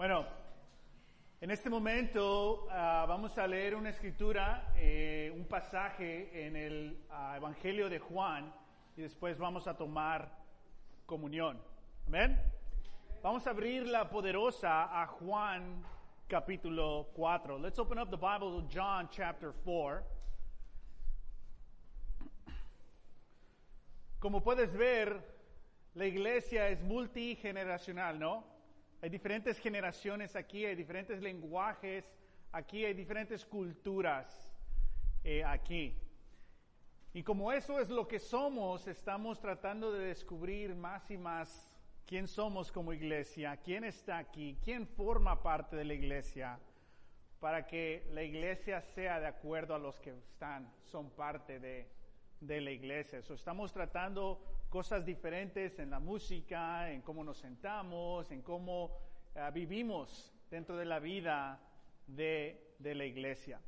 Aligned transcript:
Bueno, 0.00 0.24
en 1.42 1.50
este 1.50 1.68
momento 1.68 2.66
ah, 2.70 3.04
vamos 3.06 3.36
a 3.36 3.46
leer 3.46 3.74
una 3.74 3.90
escritura, 3.90 4.72
eh, 4.74 5.30
un 5.36 5.44
pasaje 5.44 6.46
en 6.46 6.56
el 6.56 7.04
ah, 7.10 7.34
Evangelio 7.36 7.90
de 7.90 7.98
Juan 7.98 8.50
y 8.96 9.02
después 9.02 9.36
vamos 9.36 9.66
a 9.66 9.76
tomar 9.76 10.38
comunión. 11.04 11.62
Amén. 12.06 12.40
Vamos 13.22 13.46
a 13.46 13.50
abrir 13.50 13.86
la 13.86 14.08
poderosa 14.08 15.02
a 15.02 15.06
Juan 15.06 15.84
capítulo 16.28 17.08
4. 17.12 17.58
Let's 17.58 17.78
open 17.78 17.98
up 17.98 18.08
the 18.08 18.16
Bible 18.16 18.58
to 18.58 18.66
John 18.74 19.06
chapter 19.10 19.52
4. 19.66 20.02
Como 24.18 24.42
puedes 24.42 24.72
ver, 24.72 25.20
la 25.92 26.06
iglesia 26.06 26.70
es 26.70 26.80
multigeneracional, 26.80 28.18
¿no? 28.18 28.59
Hay 29.02 29.08
diferentes 29.08 29.58
generaciones 29.58 30.36
aquí, 30.36 30.66
hay 30.66 30.74
diferentes 30.74 31.22
lenguajes 31.22 32.04
aquí, 32.52 32.84
hay 32.84 32.94
diferentes 32.94 33.46
culturas 33.46 34.50
eh, 35.24 35.42
aquí. 35.44 35.96
Y 37.12 37.22
como 37.22 37.50
eso 37.50 37.80
es 37.80 37.88
lo 37.88 38.06
que 38.06 38.18
somos, 38.18 38.86
estamos 38.86 39.40
tratando 39.40 39.90
de 39.90 40.06
descubrir 40.06 40.74
más 40.74 41.10
y 41.10 41.16
más 41.16 41.74
quién 42.06 42.28
somos 42.28 42.70
como 42.70 42.92
iglesia, 42.92 43.56
quién 43.56 43.84
está 43.84 44.18
aquí, 44.18 44.58
quién 44.62 44.86
forma 44.86 45.42
parte 45.42 45.76
de 45.76 45.84
la 45.84 45.94
iglesia, 45.94 46.58
para 47.40 47.66
que 47.66 48.06
la 48.12 48.22
iglesia 48.22 48.80
sea 48.82 49.18
de 49.18 49.26
acuerdo 49.26 49.74
a 49.74 49.78
los 49.78 49.98
que 49.98 50.10
están, 50.10 50.70
son 50.84 51.10
parte 51.10 51.58
de, 51.58 51.88
de 52.40 52.60
la 52.60 52.70
iglesia. 52.70 53.22
So, 53.22 53.34
estamos 53.34 53.72
tratando 53.72 54.40
cosas 54.70 55.04
diferentes 55.04 55.78
en 55.80 55.90
la 55.90 55.98
música, 55.98 56.90
en 56.90 57.02
cómo 57.02 57.24
nos 57.24 57.38
sentamos, 57.38 58.30
en 58.30 58.40
cómo 58.42 58.92
uh, 59.34 59.50
vivimos 59.52 60.32
dentro 60.48 60.76
de 60.76 60.84
la 60.84 61.00
vida 61.00 61.58
de, 62.06 62.56
de 62.78 62.94
la 62.94 63.04
iglesia. 63.04 63.58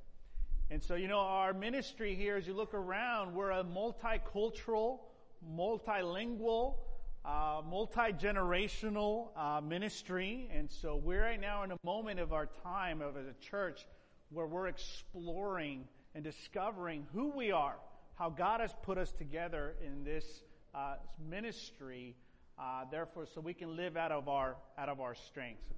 And 0.71 0.83
so, 0.83 0.95
you 0.95 1.09
know, 1.09 1.19
our 1.19 1.53
ministry 1.53 2.15
here, 2.15 2.37
as 2.37 2.47
you 2.47 2.55
look 2.55 2.73
around, 2.73 3.35
we're 3.35 3.51
a 3.51 3.65
multicultural, 3.65 5.01
multilingual, 5.45 6.77
uh, 7.25 7.61
multi-generational 7.69 9.29
uh, 9.37 9.61
ministry. 9.61 10.49
And 10.57 10.71
so 10.71 10.97
we're 10.97 11.23
right 11.23 11.41
now 11.41 11.65
in 11.65 11.73
a 11.73 11.77
moment 11.85 12.21
of 12.21 12.33
our 12.33 12.49
time 12.63 13.03
of 13.03 13.17
as 13.17 13.27
a 13.27 13.35
church 13.45 13.87
where 14.31 14.47
we're 14.47 14.69
exploring 14.69 15.85
and 16.15 16.25
discovering 16.25 17.07
who 17.13 17.31
we 17.37 17.51
are, 17.51 17.77
how 18.15 18.31
God 18.31 18.61
has 18.61 18.73
put 18.83 18.99
us 18.99 19.13
together 19.13 19.75
in 19.85 20.05
this 20.05 20.43
uh, 20.75 20.97
ministry, 21.19 22.15
uh, 22.59 22.85
therefore, 22.91 23.27
so 23.27 23.41
we 23.41 23.55
can 23.55 23.77
live 23.77 23.97
out 23.97 24.13
of 24.13 24.29
our 24.29 24.57
out 24.79 24.89
of 24.89 25.01
our 25.01 25.15
strengths. 25.15 25.73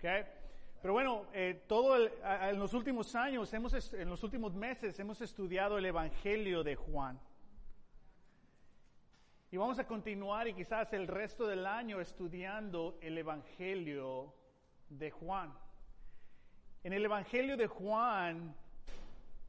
Pero 0.85 0.93
bueno, 0.93 1.25
eh, 1.33 1.63
en 2.43 2.59
los 2.59 2.75
últimos 2.75 3.15
años, 3.15 3.51
hemos, 3.55 3.73
en 3.95 4.11
los 4.11 4.23
últimos 4.23 4.53
meses, 4.53 5.01
hemos 5.01 5.19
estudiado 5.23 5.79
el 5.79 5.87
Evangelio 5.87 6.63
de 6.63 6.77
Juan. 6.77 7.19
Y 9.51 9.57
vamos 9.57 9.79
a 9.79 9.87
continuar 9.87 10.47
y 10.47 10.53
quizás 10.53 10.93
el 10.93 11.07
resto 11.07 11.47
del 11.47 11.65
año 11.65 12.01
estudiando 12.01 12.99
el 13.01 13.17
Evangelio 13.17 14.35
de 14.91 15.11
Juan. 15.11 15.55
En 16.83 16.93
el 16.93 17.05
Evangelio 17.05 17.57
de 17.57 17.67
Juan 17.67 18.55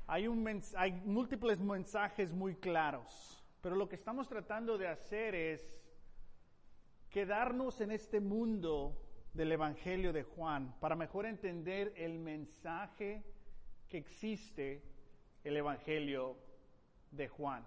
hay 0.07 0.29
múltiples 1.03 1.59
mensajes 1.59 2.31
muy 2.31 2.55
claros, 2.55 3.43
pero 3.65 3.77
lo 3.77 3.89
que 3.89 3.95
estamos 3.95 4.27
tratando 4.27 4.77
de 4.77 4.87
hacer 4.87 5.33
es 5.33 5.59
quedarnos 7.09 7.81
en 7.81 7.89
este 7.89 8.19
mundo 8.19 8.95
del 9.33 9.51
Evangelio 9.53 10.13
de 10.13 10.21
Juan 10.21 10.75
para 10.79 10.95
mejor 10.95 11.25
entender 11.25 11.91
el 11.97 12.19
mensaje 12.19 13.23
que 13.89 13.97
existe 13.97 14.83
el 15.43 15.57
Evangelio 15.57 16.35
de 17.09 17.27
Juan. 17.27 17.65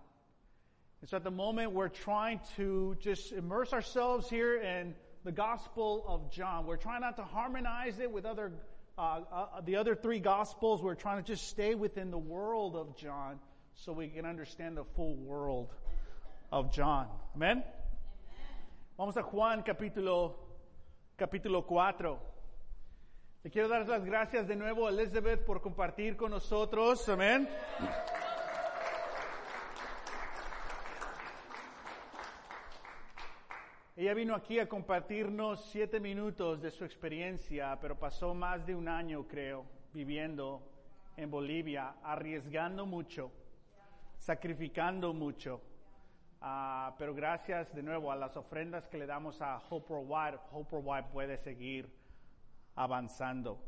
And 1.00 1.10
so 1.10 1.16
at 1.16 1.24
the 1.24 1.32
moment, 1.32 1.72
we're 1.72 1.88
trying 1.88 2.38
to 2.54 2.94
just 3.00 3.32
immerse 3.32 3.72
ourselves 3.72 4.30
here 4.30 4.54
in 4.54 4.94
the 5.24 5.32
Gospel 5.32 6.04
of 6.06 6.30
John. 6.30 6.64
We're 6.64 6.76
trying 6.76 7.00
not 7.00 7.16
to 7.16 7.24
harmonize 7.24 7.98
it 7.98 8.08
with 8.08 8.24
other, 8.24 8.52
uh, 8.96 9.22
uh, 9.32 9.60
the 9.62 9.74
other 9.74 9.96
three 9.96 10.20
Gospels. 10.20 10.80
We're 10.80 10.94
trying 10.94 11.24
to 11.24 11.26
just 11.26 11.48
stay 11.48 11.74
within 11.74 12.12
the 12.12 12.18
world 12.18 12.76
of 12.76 12.96
John 12.96 13.40
so 13.74 13.92
we 13.92 14.06
can 14.06 14.24
understand 14.24 14.76
the 14.76 14.84
full 14.94 15.16
world 15.16 15.70
of 16.50 16.70
John. 16.74 17.08
Amen. 17.34 17.64
Vamos 18.96 19.16
a 19.16 19.22
Juan 19.22 19.62
capítulo, 19.62 20.36
capítulo 21.16 21.66
4. 21.66 22.18
Le 23.44 23.50
quiero 23.50 23.68
dar 23.68 23.86
las 23.86 24.04
gracias 24.04 24.48
de 24.48 24.56
nuevo 24.56 24.86
a 24.86 24.90
Elizabeth 24.90 25.44
por 25.44 25.60
compartir 25.60 26.16
con 26.16 26.30
nosotros. 26.30 27.08
Amén. 27.08 27.48
Ella 33.96 34.14
vino 34.14 34.34
aquí 34.34 34.60
a 34.60 34.68
compartirnos 34.68 35.64
siete 35.70 35.98
minutos 35.98 36.62
de 36.62 36.70
su 36.70 36.84
experiencia, 36.84 37.76
pero 37.80 37.98
pasó 37.98 38.32
más 38.32 38.64
de 38.64 38.74
un 38.74 38.88
año, 38.88 39.26
creo, 39.26 39.64
viviendo 39.92 40.62
en 41.16 41.30
Bolivia, 41.30 41.96
arriesgando 42.02 42.86
mucho, 42.86 43.32
sacrificando 44.18 45.12
mucho. 45.12 45.60
Uh, 46.40 46.94
pero 46.96 47.14
gracias 47.14 47.74
de 47.74 47.82
nuevo 47.82 48.12
a 48.12 48.16
las 48.16 48.36
ofrendas 48.36 48.86
que 48.86 48.96
le 48.96 49.06
damos 49.06 49.42
a 49.42 49.60
Hope 49.68 49.92
Worldwide, 49.92 50.38
Hope 50.52 50.76
Worldwide 50.76 51.12
puede 51.12 51.36
seguir 51.36 51.92
avanzando. 52.76 53.58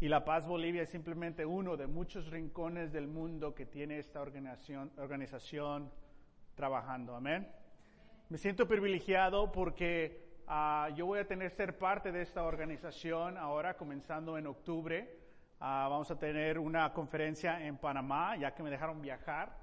Y 0.00 0.08
La 0.08 0.24
Paz 0.24 0.46
Bolivia 0.46 0.82
es 0.82 0.88
simplemente 0.88 1.46
uno 1.46 1.76
de 1.76 1.86
muchos 1.86 2.28
rincones 2.30 2.90
del 2.90 3.06
mundo 3.06 3.54
que 3.54 3.66
tiene 3.66 3.98
esta 3.98 4.20
organización, 4.20 4.90
organización 4.96 5.92
trabajando. 6.56 7.14
Amén. 7.14 7.46
Me 8.28 8.38
siento 8.38 8.66
privilegiado 8.66 9.52
porque 9.52 10.40
uh, 10.48 10.92
yo 10.94 11.06
voy 11.06 11.20
a 11.20 11.28
tener 11.28 11.50
ser 11.50 11.78
parte 11.78 12.10
de 12.10 12.22
esta 12.22 12.42
organización 12.42 13.36
ahora, 13.36 13.76
comenzando 13.76 14.36
en 14.36 14.48
octubre. 14.48 15.16
Uh, 15.60 15.64
vamos 15.64 16.10
a 16.10 16.18
tener 16.18 16.58
una 16.58 16.92
conferencia 16.92 17.64
en 17.64 17.76
Panamá, 17.76 18.36
ya 18.36 18.52
que 18.54 18.62
me 18.62 18.70
dejaron 18.70 19.00
viajar. 19.00 19.59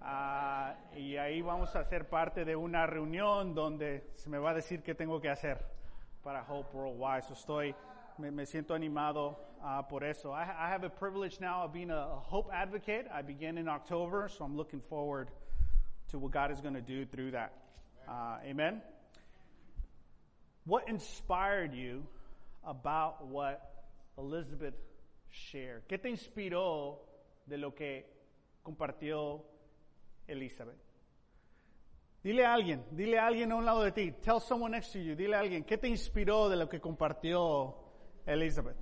Uh, 0.00 0.96
y 0.96 1.16
ahí 1.16 1.42
vamos 1.42 1.74
a 1.74 1.84
ser 1.84 2.08
parte 2.08 2.44
de 2.44 2.54
una 2.54 2.86
reunión 2.86 3.54
donde 3.54 4.12
se 4.14 4.30
me 4.30 4.38
va 4.38 4.50
a 4.50 4.54
decir 4.54 4.82
qué 4.82 4.94
tengo 4.94 5.20
que 5.20 5.28
hacer 5.28 5.64
para 6.22 6.42
Hope 6.42 6.76
Worldwide. 6.76 7.22
So 7.22 7.34
estoy, 7.34 7.74
me, 8.18 8.30
me 8.30 8.46
siento 8.46 8.74
animado 8.74 9.48
por 9.88 10.04
eso. 10.04 10.32
I, 10.32 10.44
have 10.44 10.84
a 10.84 10.90
privilege 10.90 11.40
now 11.40 11.64
of 11.64 11.72
being 11.72 11.90
a, 11.90 12.20
Hope 12.20 12.50
advocate. 12.52 13.06
I 13.12 13.22
begin 13.22 13.58
in 13.58 13.68
October, 13.68 14.28
so 14.28 14.44
I'm 14.44 14.56
looking 14.56 14.80
forward 14.80 15.30
to 16.10 16.18
what 16.18 16.32
God 16.32 16.50
is 16.50 16.60
going 16.60 16.74
to 16.74 16.80
do 16.80 17.04
through 17.04 17.32
that. 17.32 17.52
Uh, 18.08 18.38
amen. 18.44 18.80
What 20.64 20.88
inspired 20.88 21.74
you 21.74 22.04
about 22.64 23.26
what 23.26 23.86
Elizabeth 24.16 24.74
shared? 25.30 25.82
¿Qué 25.88 25.98
te 25.98 26.08
inspiró 26.08 26.98
de 27.46 27.56
lo 27.56 27.70
que 27.72 28.04
compartió 28.64 29.42
Elizabeth? 30.28 30.78
Dile 32.22 32.44
a 32.44 32.52
alguien, 32.52 32.84
dile 32.90 33.18
a 33.18 33.26
alguien 33.26 33.52
a 33.52 33.56
un 33.56 33.64
lado 33.64 33.82
de 33.82 33.92
ti. 33.92 34.12
Tell 34.22 34.40
someone 34.40 34.76
next 34.76 34.92
to 34.92 34.98
you. 34.98 35.14
Dile 35.14 35.36
a 35.36 35.40
alguien, 35.40 35.64
¿qué 35.64 35.78
te 35.78 35.88
inspiró 35.88 36.48
de 36.48 36.56
lo 36.56 36.68
que 36.68 36.80
compartió 36.80 37.74
Elizabeth? 38.26 38.76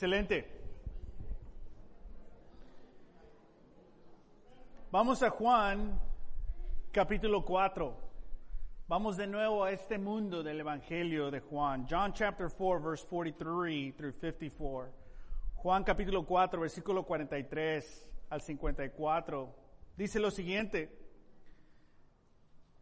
Excelente. 0.00 0.46
Vamos 4.90 5.22
a 5.22 5.28
Juan 5.28 6.00
capítulo 6.90 7.44
4. 7.44 7.94
Vamos 8.88 9.18
de 9.18 9.26
nuevo 9.26 9.62
a 9.62 9.72
este 9.72 9.98
mundo 9.98 10.42
del 10.42 10.60
Evangelio 10.60 11.30
de 11.30 11.40
Juan. 11.40 11.86
John 11.86 12.14
chapter 12.14 12.48
4 12.48 12.80
verse 12.80 13.06
43 13.06 13.94
through 13.94 14.14
54. 14.14 14.90
Juan 15.56 15.84
capítulo 15.84 16.24
4 16.24 16.60
versículo 16.62 17.04
43 17.04 18.08
al 18.30 18.40
54. 18.40 19.54
Dice 19.98 20.18
lo 20.18 20.30
siguiente. 20.30 20.98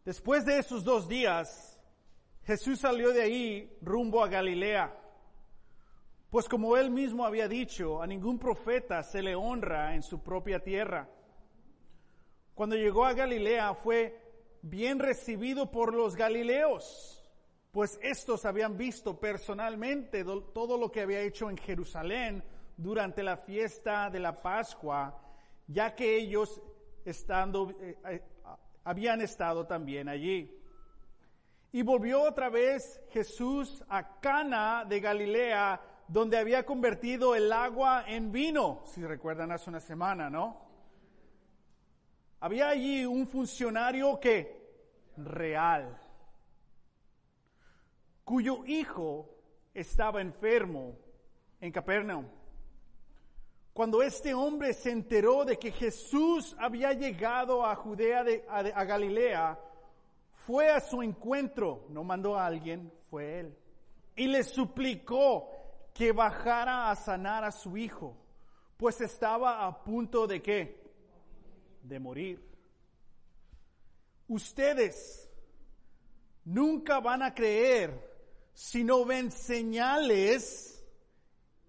Después 0.05 0.45
de 0.45 0.57
esos 0.57 0.85
dos 0.85 1.09
días, 1.09 1.77
Jesús 2.45 2.79
salió 2.79 3.11
de 3.11 3.23
ahí 3.23 3.77
rumbo 3.81 4.23
a 4.23 4.29
Galilea, 4.29 4.95
pues 6.29 6.47
como 6.47 6.77
él 6.77 6.91
mismo 6.91 7.25
había 7.25 7.47
dicho, 7.47 8.01
a 8.01 8.07
ningún 8.07 8.37
profeta 8.37 9.01
se 9.03 9.21
le 9.21 9.35
honra 9.35 9.95
en 9.95 10.03
su 10.03 10.21
propia 10.21 10.59
tierra. 10.59 11.09
Cuando 12.53 12.75
llegó 12.75 13.05
a 13.05 13.13
Galilea 13.13 13.73
fue 13.73 14.19
bien 14.61 14.99
recibido 14.99 15.71
por 15.71 15.93
los 15.93 16.15
galileos, 16.15 17.23
pues 17.71 17.99
estos 18.01 18.45
habían 18.45 18.77
visto 18.77 19.19
personalmente 19.19 20.23
todo 20.23 20.77
lo 20.77 20.91
que 20.91 21.01
había 21.01 21.21
hecho 21.21 21.49
en 21.49 21.57
Jerusalén 21.57 22.43
durante 22.77 23.23
la 23.23 23.37
fiesta 23.37 24.09
de 24.09 24.19
la 24.19 24.41
Pascua, 24.41 25.21
ya 25.67 25.95
que 25.95 26.17
ellos 26.17 26.61
estando, 27.05 27.71
eh, 27.81 27.97
eh, 28.07 28.23
habían 28.83 29.21
estado 29.21 29.65
también 29.65 30.09
allí. 30.09 30.55
Y 31.71 31.83
volvió 31.83 32.23
otra 32.23 32.49
vez 32.49 32.99
Jesús 33.11 33.83
a 33.89 34.19
Cana 34.19 34.85
de 34.85 34.99
Galilea, 34.99 35.79
donde 36.09 36.39
había 36.39 36.65
convertido 36.65 37.35
el 37.35 37.53
agua 37.53 38.03
en 38.07 38.31
vino, 38.31 38.81
si 38.85 39.05
recuerdan 39.05 39.51
hace 39.51 39.69
una 39.69 39.79
semana, 39.79 40.27
¿no? 40.27 40.57
Había 42.39 42.69
allí 42.69 43.05
un 43.05 43.27
funcionario 43.27 44.19
que 44.19 44.59
real, 45.17 46.01
cuyo 48.23 48.65
hijo 48.65 49.29
estaba 49.73 50.19
enfermo 50.21 50.97
en 51.61 51.71
Capernaum. 51.71 52.25
Cuando 53.71 54.01
este 54.01 54.33
hombre 54.33 54.73
se 54.73 54.89
enteró 54.89 55.45
de 55.45 55.59
que 55.59 55.71
Jesús 55.71 56.55
había 56.59 56.91
llegado 56.93 57.63
a 57.63 57.75
Judea, 57.75 58.23
de, 58.23 58.43
a 58.49 58.83
Galilea, 58.83 59.59
fue 60.31 60.71
a 60.71 60.79
su 60.79 61.03
encuentro, 61.03 61.85
no 61.89 62.03
mandó 62.03 62.35
a 62.35 62.47
alguien, 62.47 62.91
fue 63.11 63.41
él, 63.41 63.57
y 64.15 64.27
le 64.27 64.43
suplicó 64.43 65.58
que 65.99 66.13
bajara 66.13 66.89
a 66.89 66.95
sanar 66.95 67.43
a 67.43 67.51
su 67.51 67.75
hijo, 67.75 68.15
pues 68.77 69.01
estaba 69.01 69.67
a 69.67 69.83
punto 69.83 70.27
de 70.27 70.41
qué? 70.41 70.81
De 71.83 71.99
morir. 71.99 72.41
Ustedes 74.29 75.29
nunca 76.45 77.01
van 77.01 77.21
a 77.21 77.33
creer 77.33 77.91
si 78.53 78.81
no 78.81 79.03
ven 79.03 79.29
señales 79.29 80.81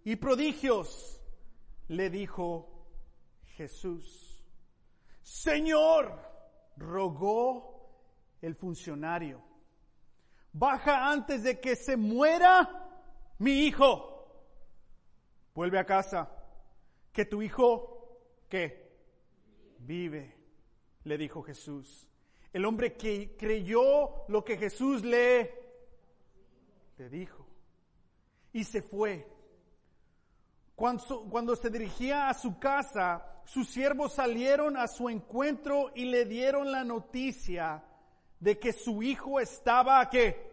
y 0.04 0.14
prodigios, 0.14 1.20
le 1.88 2.08
dijo 2.08 2.86
Jesús. 3.56 4.44
Señor, 5.22 6.16
rogó 6.76 7.98
el 8.40 8.54
funcionario. 8.54 9.42
Baja 10.52 11.10
antes 11.10 11.42
de 11.42 11.58
que 11.58 11.74
se 11.74 11.96
muera 11.96 12.76
mi 13.40 13.66
hijo. 13.66 14.09
Vuelve 15.54 15.78
a 15.78 15.84
casa. 15.84 16.30
Que 17.12 17.24
tu 17.24 17.42
hijo, 17.42 18.18
¿qué? 18.48 18.90
Vive, 19.78 20.36
le 21.04 21.18
dijo 21.18 21.42
Jesús. 21.42 22.06
El 22.52 22.64
hombre 22.64 22.94
que 22.94 23.36
creyó 23.36 24.26
lo 24.28 24.44
que 24.44 24.56
Jesús 24.56 25.04
le, 25.04 25.54
le 26.98 27.08
dijo. 27.08 27.46
Y 28.52 28.64
se 28.64 28.82
fue. 28.82 29.26
Cuando, 30.74 31.26
cuando 31.30 31.56
se 31.56 31.70
dirigía 31.70 32.28
a 32.28 32.34
su 32.34 32.58
casa, 32.58 33.42
sus 33.44 33.68
siervos 33.68 34.14
salieron 34.14 34.76
a 34.76 34.86
su 34.86 35.08
encuentro 35.08 35.90
y 35.94 36.06
le 36.06 36.24
dieron 36.24 36.70
la 36.72 36.84
noticia 36.84 37.84
de 38.38 38.58
que 38.58 38.72
su 38.72 39.02
hijo 39.02 39.40
estaba 39.40 40.08
¿qué? 40.08 40.50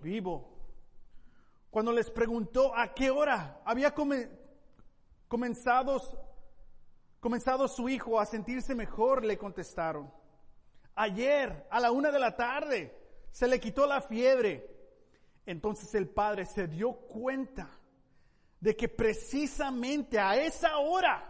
vivo. 0.00 0.57
Cuando 1.70 1.92
les 1.92 2.10
preguntó 2.10 2.74
a 2.74 2.94
qué 2.94 3.10
hora 3.10 3.60
había 3.64 3.94
comenzado, 5.28 6.00
comenzado 7.20 7.68
su 7.68 7.88
hijo 7.88 8.18
a 8.18 8.26
sentirse 8.26 8.74
mejor, 8.74 9.24
le 9.24 9.36
contestaron. 9.36 10.10
Ayer, 10.94 11.66
a 11.70 11.78
la 11.78 11.92
una 11.92 12.10
de 12.10 12.18
la 12.18 12.34
tarde, 12.36 12.94
se 13.30 13.46
le 13.46 13.60
quitó 13.60 13.86
la 13.86 14.00
fiebre. 14.00 14.68
Entonces 15.46 15.94
el 15.94 16.08
padre 16.08 16.44
se 16.46 16.66
dio 16.66 16.92
cuenta 16.92 17.70
de 18.60 18.76
que 18.76 18.88
precisamente 18.88 20.18
a 20.18 20.36
esa 20.36 20.78
hora 20.78 21.24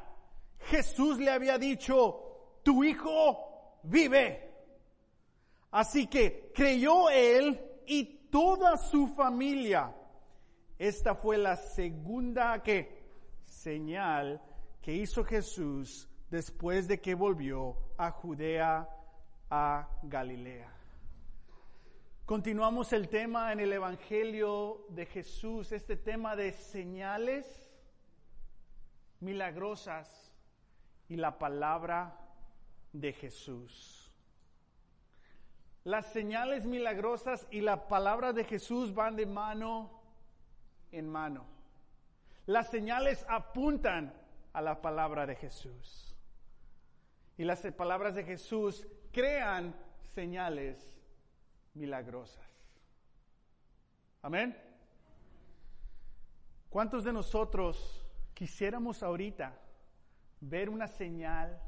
Jesús 0.61 1.19
le 1.19 1.31
había 1.31 1.59
dicho, 1.59 2.61
tu 2.63 2.83
hijo 2.85 3.79
vive. 3.83 4.49
Así 5.71 6.07
que 6.07 6.51
creyó 6.55 7.11
él 7.11 7.61
y 7.87 8.05
toda 8.31 8.77
su 8.77 9.09
familia. 9.09 9.95
Esta 10.79 11.17
fue 11.17 11.39
la 11.39 11.57
segunda 11.57 12.63
que 12.63 12.97
señal 13.45 14.41
que 14.81 14.95
hizo 14.95 15.25
Jesús 15.25 16.09
después 16.31 16.87
de 16.87 17.01
que 17.01 17.15
volvió 17.15 17.77
a 17.97 18.13
Judea 18.13 18.89
a 19.51 19.89
Galilea. 20.05 20.73
Continuamos 22.25 22.93
el 22.93 23.09
tema 23.09 23.53
en 23.53 23.61
el 23.61 23.73
Evangelio 23.73 24.85
de 24.91 25.07
Jesús, 25.07 25.73
este 25.73 25.97
tema 25.97 26.37
de 26.37 26.53
señales 26.53 27.73
milagrosas 29.21 30.33
y 31.09 31.17
la 31.17 31.39
palabra 31.39 32.21
de 32.93 33.15
Jesús. 33.15 34.13
Las 35.85 36.13
señales 36.13 36.67
milagrosas 36.67 37.49
y 37.51 37.63
la 37.63 37.89
palabra 37.89 38.33
de 38.33 38.45
Jesús 38.45 38.95
van 38.95 39.17
de 39.17 39.27
mano 39.27 39.98
en 40.93 41.09
mano. 41.09 41.45
Las 42.47 42.71
señales 42.71 43.25
apuntan 43.29 44.13
a 44.53 44.63
la 44.63 44.81
palabra 44.81 45.27
de 45.27 45.37
Jesús. 45.37 46.17
Y 47.37 47.45
las 47.45 47.61
palabras 47.77 48.15
de 48.15 48.25
Jesús 48.25 48.87
crean 49.13 49.75
señales 50.15 50.77
milagrosas. 51.75 52.45
Amén. 54.23 54.57
¿Cuántos 56.71 57.05
de 57.05 57.13
nosotros 57.13 58.05
quisiéramos 58.35 59.03
ahorita 59.03 59.53
ver 60.41 60.69
una 60.69 60.87
señal 60.87 61.61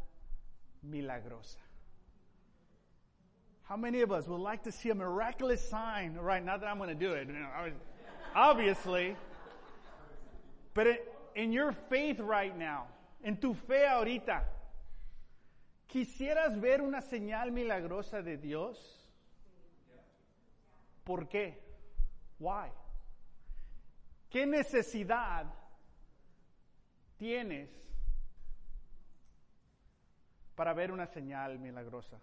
milagrosa? 0.82 1.60
How 3.68 3.76
many 3.76 4.02
of 4.02 4.10
us 4.10 4.26
would 4.26 4.40
like 4.40 4.64
to 4.64 4.72
see 4.72 4.90
a 4.90 4.94
miraculous 4.94 5.60
sign? 5.60 6.16
Right, 6.16 6.44
not 6.44 6.60
that 6.60 6.66
I'm 6.68 6.78
going 6.78 6.88
to 6.88 6.94
do 6.94 7.12
it, 7.12 7.28
you 7.28 7.34
know, 7.34 7.72
obviously. 8.34 9.16
But 10.74 10.86
in 11.34 11.52
your 11.52 11.72
faith 11.88 12.20
right 12.20 12.56
now, 12.56 12.86
en 13.22 13.36
tu 13.36 13.54
fe 13.54 13.86
ahorita, 13.86 14.44
¿quisieras 15.88 16.60
ver 16.60 16.80
una 16.80 17.00
señal 17.00 17.50
milagrosa 17.52 18.22
de 18.22 18.36
Dios? 18.36 18.78
¿Por 21.04 21.28
qué? 21.28 21.58
Why? 22.38 22.70
¿Qué 24.30 24.46
necesidad 24.46 25.46
tienes 27.18 27.68
para 30.54 30.72
ver 30.72 30.92
una 30.92 31.06
señal 31.06 31.58
milagrosa? 31.58 32.18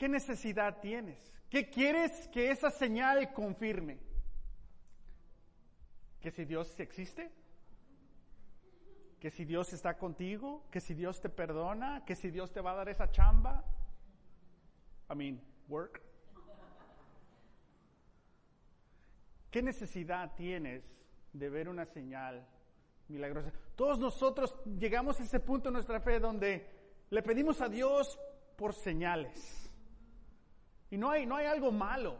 ¿Qué 0.00 0.08
necesidad 0.08 0.80
tienes? 0.80 1.20
¿Qué 1.50 1.68
quieres 1.68 2.26
que 2.28 2.50
esa 2.50 2.70
señal 2.70 3.34
confirme? 3.34 3.98
¿Que 6.22 6.30
si 6.30 6.46
Dios 6.46 6.80
existe? 6.80 7.30
¿Que 9.20 9.30
si 9.30 9.44
Dios 9.44 9.74
está 9.74 9.98
contigo? 9.98 10.64
¿Que 10.70 10.80
si 10.80 10.94
Dios 10.94 11.20
te 11.20 11.28
perdona? 11.28 12.02
¿Que 12.06 12.14
si 12.14 12.30
Dios 12.30 12.50
te 12.50 12.62
va 12.62 12.72
a 12.72 12.76
dar 12.76 12.88
esa 12.88 13.10
chamba? 13.10 13.62
I 15.10 15.14
mean, 15.14 15.42
work. 15.68 16.00
¿Qué 19.50 19.60
necesidad 19.60 20.34
tienes 20.34 20.82
de 21.34 21.50
ver 21.50 21.68
una 21.68 21.84
señal 21.84 22.48
milagrosa? 23.08 23.52
Todos 23.76 23.98
nosotros 23.98 24.56
llegamos 24.64 25.20
a 25.20 25.24
ese 25.24 25.40
punto 25.40 25.68
en 25.68 25.74
nuestra 25.74 26.00
fe 26.00 26.18
donde 26.18 26.70
le 27.10 27.22
pedimos 27.22 27.60
a 27.60 27.68
Dios 27.68 28.18
por 28.56 28.72
señales. 28.72 29.59
Y 30.90 30.98
no 30.98 31.10
hay, 31.10 31.24
no 31.24 31.36
hay 31.36 31.46
algo 31.46 31.70
malo. 31.70 32.16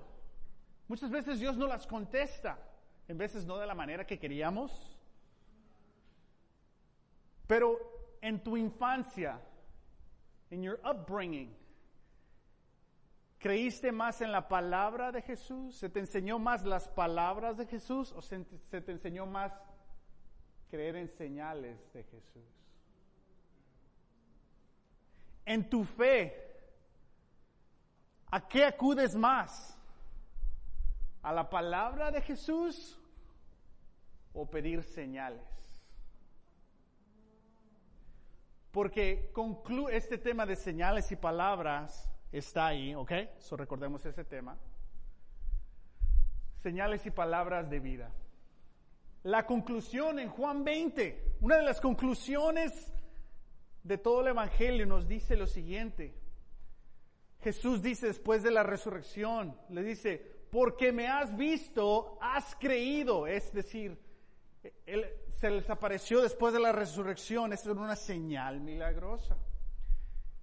Muchas 0.86 1.10
veces 1.10 1.40
Dios 1.40 1.56
no 1.56 1.66
las 1.66 1.86
contesta, 1.86 2.58
en 3.08 3.18
veces 3.18 3.44
no 3.44 3.58
de 3.58 3.66
la 3.66 3.74
manera 3.74 4.06
que 4.06 4.18
queríamos. 4.18 4.96
Pero 7.46 7.78
en 8.20 8.42
tu 8.42 8.56
infancia, 8.56 9.40
en 10.50 10.62
your 10.62 10.80
upbringing, 10.84 11.56
¿creíste 13.38 13.90
más 13.90 14.20
en 14.20 14.30
la 14.30 14.48
palabra 14.48 15.10
de 15.10 15.22
Jesús? 15.22 15.76
¿Se 15.76 15.88
te 15.88 15.98
enseñó 15.98 16.38
más 16.38 16.64
las 16.64 16.88
palabras 16.88 17.56
de 17.56 17.66
Jesús 17.66 18.12
o 18.12 18.22
se, 18.22 18.44
se 18.70 18.80
te 18.80 18.92
enseñó 18.92 19.26
más 19.26 19.52
creer 20.70 20.94
en 20.96 21.08
señales 21.08 21.92
de 21.92 22.04
Jesús? 22.04 22.44
En 25.44 25.68
tu 25.68 25.82
fe, 25.82 26.49
¿A 28.30 28.46
qué 28.46 28.64
acudes 28.64 29.16
más? 29.16 29.76
¿A 31.22 31.32
la 31.32 31.50
palabra 31.50 32.10
de 32.10 32.20
Jesús 32.22 32.98
o 34.32 34.48
pedir 34.48 34.82
señales? 34.84 35.42
Porque 38.70 39.32
este 39.90 40.18
tema 40.18 40.46
de 40.46 40.54
señales 40.54 41.10
y 41.10 41.16
palabras 41.16 42.08
está 42.30 42.68
ahí, 42.68 42.94
¿ok? 42.94 43.12
So 43.38 43.56
recordemos 43.56 44.06
ese 44.06 44.24
tema. 44.24 44.56
Señales 46.62 47.04
y 47.06 47.10
palabras 47.10 47.68
de 47.68 47.80
vida. 47.80 48.12
La 49.24 49.44
conclusión 49.44 50.18
en 50.18 50.30
Juan 50.30 50.62
20, 50.62 51.36
una 51.40 51.56
de 51.56 51.62
las 51.64 51.80
conclusiones 51.80 52.92
de 53.82 53.98
todo 53.98 54.20
el 54.20 54.28
Evangelio 54.28 54.86
nos 54.86 55.08
dice 55.08 55.36
lo 55.36 55.46
siguiente. 55.46 56.14
Jesús 57.42 57.82
dice 57.82 58.06
después 58.08 58.42
de 58.42 58.50
la 58.50 58.62
resurrección, 58.62 59.56
le 59.70 59.82
dice, 59.82 60.18
porque 60.50 60.92
me 60.92 61.08
has 61.08 61.36
visto, 61.36 62.18
has 62.20 62.54
creído. 62.56 63.26
Es 63.26 63.52
decir, 63.52 63.98
él 64.84 65.06
se 65.32 65.50
les 65.50 65.70
apareció 65.70 66.20
después 66.20 66.52
de 66.52 66.60
la 66.60 66.72
resurrección. 66.72 67.52
Esto 67.52 67.70
era 67.70 67.80
una 67.80 67.96
señal 67.96 68.60
milagrosa. 68.60 69.36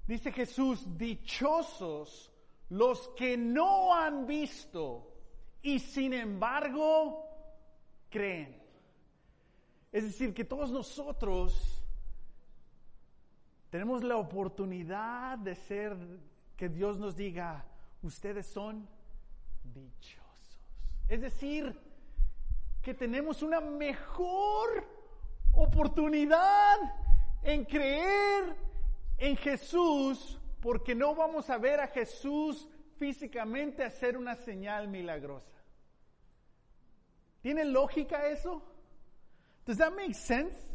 Dice 0.07 0.31
Jesús, 0.31 0.97
dichosos 0.97 2.31
los 2.69 3.09
que 3.09 3.37
no 3.37 3.93
han 3.93 4.25
visto 4.25 5.13
y 5.61 5.79
sin 5.79 6.13
embargo 6.13 7.25
creen. 8.09 8.61
Es 9.91 10.03
decir, 10.03 10.33
que 10.33 10.45
todos 10.45 10.71
nosotros 10.71 11.83
tenemos 13.69 14.03
la 14.03 14.17
oportunidad 14.17 15.37
de 15.37 15.55
ser 15.55 15.95
que 16.57 16.67
Dios 16.67 16.97
nos 16.97 17.15
diga, 17.15 17.63
ustedes 18.01 18.47
son 18.47 18.89
dichosos. 19.63 20.59
Es 21.07 21.21
decir, 21.21 21.79
que 22.81 22.93
tenemos 22.93 23.43
una 23.43 23.61
mejor 23.61 24.85
oportunidad 25.53 26.77
en 27.43 27.63
creer 27.65 28.55
en 29.17 29.37
Jesús 29.37 30.39
porque 30.61 30.95
no 30.95 31.15
vamos 31.15 31.49
a 31.49 31.57
ver 31.57 31.79
a 31.79 31.87
Jesús 31.87 32.67
físicamente 32.97 33.83
hacer 33.83 34.17
una 34.17 34.35
señal 34.35 34.87
milagrosa. 34.87 35.61
¿Tiene 37.41 37.63
lógica 37.65 38.27
eso? 38.27 38.61
Does 39.65 39.77
that 39.77 39.93
make 39.93 40.13
sense? 40.13 40.67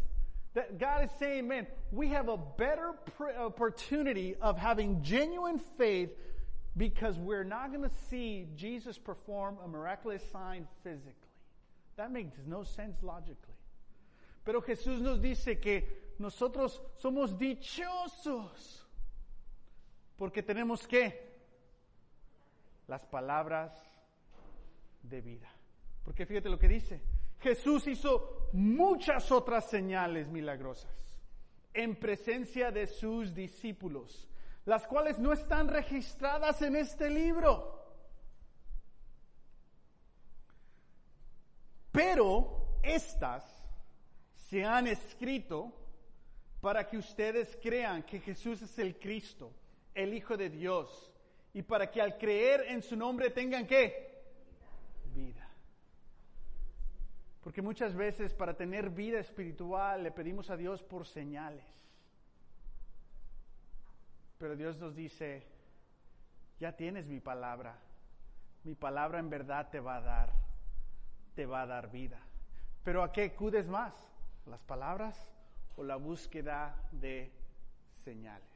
That 0.54 0.78
God 0.78 1.04
is 1.04 1.11
saying, 1.18 1.49
man, 1.49 1.66
we 1.90 2.09
have 2.09 2.28
a 2.28 2.37
better 2.37 2.94
opportunity 3.38 4.37
of 4.40 4.59
having 4.59 5.02
genuine 5.02 5.59
faith 5.78 6.11
because 6.76 7.18
we're 7.18 7.44
not 7.44 7.71
going 7.71 7.82
to 7.82 7.94
see 8.11 8.49
Jesus 8.54 8.99
perform 8.99 9.56
a 9.64 9.68
miraculous 9.68 10.23
sign 10.30 10.66
physically. 10.82 11.14
That 11.97 12.12
makes 12.12 12.37
no 12.47 12.64
sense 12.64 13.02
logically. 13.02 13.54
Pero 14.44 14.61
Jesús 14.61 15.00
nos 15.00 15.18
dice 15.21 15.61
que 15.61 15.85
nosotros 16.18 16.80
somos 16.99 17.38
dichosos 17.38 18.82
porque 20.18 20.42
tenemos 20.42 20.87
que 20.87 21.12
las 22.88 23.04
palabras 23.06 23.73
de 25.02 25.21
vida. 25.21 25.49
Porque 26.04 26.26
fíjate 26.26 26.49
lo 26.49 26.59
que 26.59 26.68
dice. 26.68 27.00
Jesús 27.43 27.87
hizo 27.89 28.49
muchas 28.53 29.31
otras 29.33 29.69
señales 29.69 30.29
milagrosas 30.29 30.93
en 31.75 31.97
presencia 31.97 32.71
de 32.71 32.87
sus 32.87 33.35
discípulos, 33.35 34.29
las 34.65 34.87
cuales 34.87 35.19
no 35.19 35.33
están 35.33 35.69
registradas 35.69 36.63
en 36.63 36.77
este 36.77 37.11
libro. 37.11 37.81
Pero 41.91 42.79
estas 42.83 43.45
se 44.49 44.65
han 44.65 44.87
escrito 44.87 45.73
para 46.61 46.87
que 46.87 46.97
ustedes 46.97 47.59
crean 47.61 48.05
que 48.05 48.21
Jesús 48.21 48.63
es 48.63 48.79
el 48.79 48.99
Cristo, 48.99 49.53
el 49.95 50.15
Hijo 50.15 50.37
de 50.37 50.49
Dios, 50.49 51.13
y 51.55 51.63
para 51.63 51.91
que 51.91 52.01
al 52.01 52.17
creer 52.19 52.67
en 52.69 52.83
su 52.83 52.97
nombre 52.97 53.31
tengan 53.31 53.67
qué? 53.67 54.23
Vida. 55.13 55.42
Porque 57.43 57.61
muchas 57.61 57.95
veces 57.95 58.35
para 58.35 58.55
tener 58.55 58.91
vida 58.91 59.19
espiritual 59.19 60.03
le 60.03 60.13
pedimos 60.13 60.49
a 60.51 60.57
Dios 60.57 60.83
por 60.83 61.07
señales. 61.07 61.65
Pero 64.39 64.57
Dios 64.57 64.79
nos 64.79 64.95
dice, 64.95 65.45
ya 66.61 66.73
tienes 66.77 67.07
mi 67.07 67.19
palabra. 67.19 67.77
Mi 68.63 68.77
palabra 68.77 69.19
en 69.19 69.29
verdad 69.29 69.71
te 69.71 69.81
va 69.81 69.97
a 69.97 70.01
dar, 70.01 70.33
te 71.35 71.47
va 71.47 71.63
a 71.63 71.67
dar 71.67 71.91
vida. 71.91 72.21
Pero 72.85 73.03
¿a 73.03 73.11
qué 73.11 73.25
acudes 73.25 73.67
más? 73.67 73.93
¿Las 74.47 74.63
palabras 74.63 75.29
o 75.77 75.83
la 75.83 75.97
búsqueda 75.97 76.77
de 76.93 77.33
señales? 78.05 78.49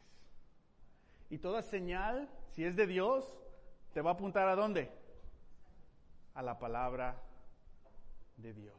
Y 1.28 1.38
toda 1.38 1.62
señal, 1.62 2.28
si 2.52 2.64
es 2.64 2.76
de 2.76 2.86
Dios, 2.86 3.36
te 3.92 4.00
va 4.00 4.10
a 4.10 4.14
apuntar 4.14 4.46
a 4.46 4.54
dónde? 4.54 4.92
A 6.34 6.42
la 6.42 6.58
palabra 6.60 7.16
de 8.36 8.52
Dios. 8.52 8.76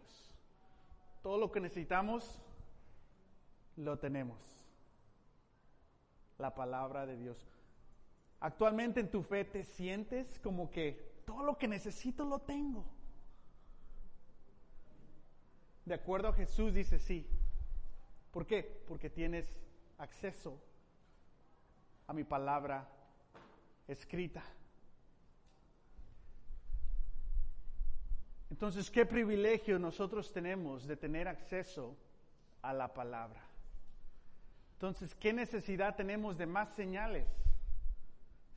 Todo 1.22 1.38
lo 1.38 1.52
que 1.52 1.60
necesitamos, 1.60 2.40
lo 3.76 3.98
tenemos. 4.00 4.38
La 6.38 6.54
palabra 6.54 7.06
de 7.06 7.18
Dios. 7.18 7.38
Actualmente 8.40 9.00
en 9.00 9.10
tu 9.10 9.24
fe 9.24 9.46
te 9.46 9.64
sientes 9.64 10.40
como 10.40 10.70
que 10.70 11.22
todo 11.26 11.44
lo 11.44 11.58
que 11.58 11.68
necesito 11.68 12.24
lo 12.24 12.40
tengo. 12.40 12.86
De 15.86 15.96
acuerdo 15.96 16.30
a 16.30 16.34
Jesús 16.34 16.74
dice 16.74 17.00
sí. 17.00 17.26
¿Por 18.32 18.46
qué? 18.46 18.84
Porque 18.88 19.10
tienes 19.10 19.48
acceso 19.98 20.62
a 22.06 22.14
mi 22.14 22.24
palabra 22.24 22.88
escrita. 23.88 24.44
Entonces, 28.50 28.90
¿qué 28.90 29.06
privilegio 29.06 29.78
nosotros 29.78 30.32
tenemos 30.32 30.88
de 30.88 30.96
tener 30.96 31.28
acceso 31.28 31.98
a 32.62 32.74
la 32.74 32.94
palabra? 32.94 33.42
Entonces, 34.74 35.16
¿qué 35.16 35.34
necesidad 35.34 35.96
tenemos 35.96 36.38
de 36.38 36.46
más 36.46 36.70
señales 36.76 37.28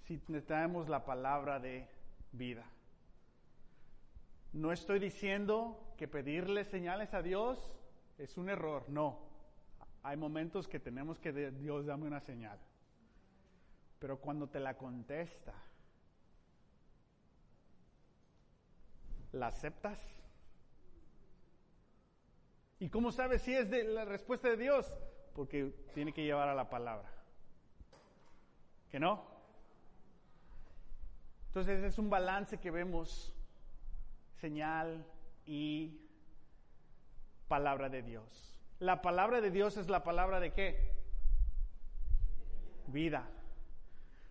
si 0.04 0.18
tenemos 0.18 0.88
la 0.88 1.04
palabra 1.04 1.58
de 1.58 1.88
vida? 2.32 2.64
No 4.52 4.72
estoy 4.72 4.98
diciendo 4.98 5.94
que 5.96 6.08
pedirle 6.08 6.64
señales 6.64 7.14
a 7.14 7.22
Dios 7.22 7.70
es 8.18 8.36
un 8.36 8.48
error, 8.48 8.84
no. 8.88 9.18
Hay 10.02 10.16
momentos 10.16 10.68
que 10.68 10.80
tenemos 10.80 11.18
que 11.18 11.32
Dios 11.50 11.86
dame 11.86 12.06
una 12.06 12.20
señal. 12.20 12.58
Pero 13.98 14.18
cuando 14.18 14.48
te 14.48 14.60
la 14.60 14.76
contesta, 14.76 15.54
¿la 19.32 19.48
aceptas? 19.48 19.98
¿Y 22.78 22.88
cómo 22.88 23.12
sabes 23.12 23.42
si 23.42 23.54
es 23.54 23.70
de 23.70 23.84
la 23.84 24.04
respuesta 24.04 24.48
de 24.48 24.56
Dios? 24.56 24.90
Porque 25.34 25.72
tiene 25.94 26.12
que 26.12 26.24
llevar 26.24 26.48
a 26.48 26.54
la 26.54 26.70
palabra. 26.70 27.10
¿Que 28.90 28.98
no? 28.98 29.24
Entonces 31.48 31.82
es 31.84 31.98
un 31.98 32.08
balance 32.08 32.58
que 32.58 32.70
vemos, 32.70 33.34
señal 34.36 35.04
y 35.44 36.00
palabra 37.48 37.88
de 37.88 38.02
Dios. 38.02 38.58
La 38.78 39.02
palabra 39.02 39.40
de 39.40 39.50
Dios 39.50 39.76
es 39.76 39.88
la 39.88 40.02
palabra 40.02 40.40
de 40.40 40.52
qué? 40.52 40.94
Vida. 42.86 43.28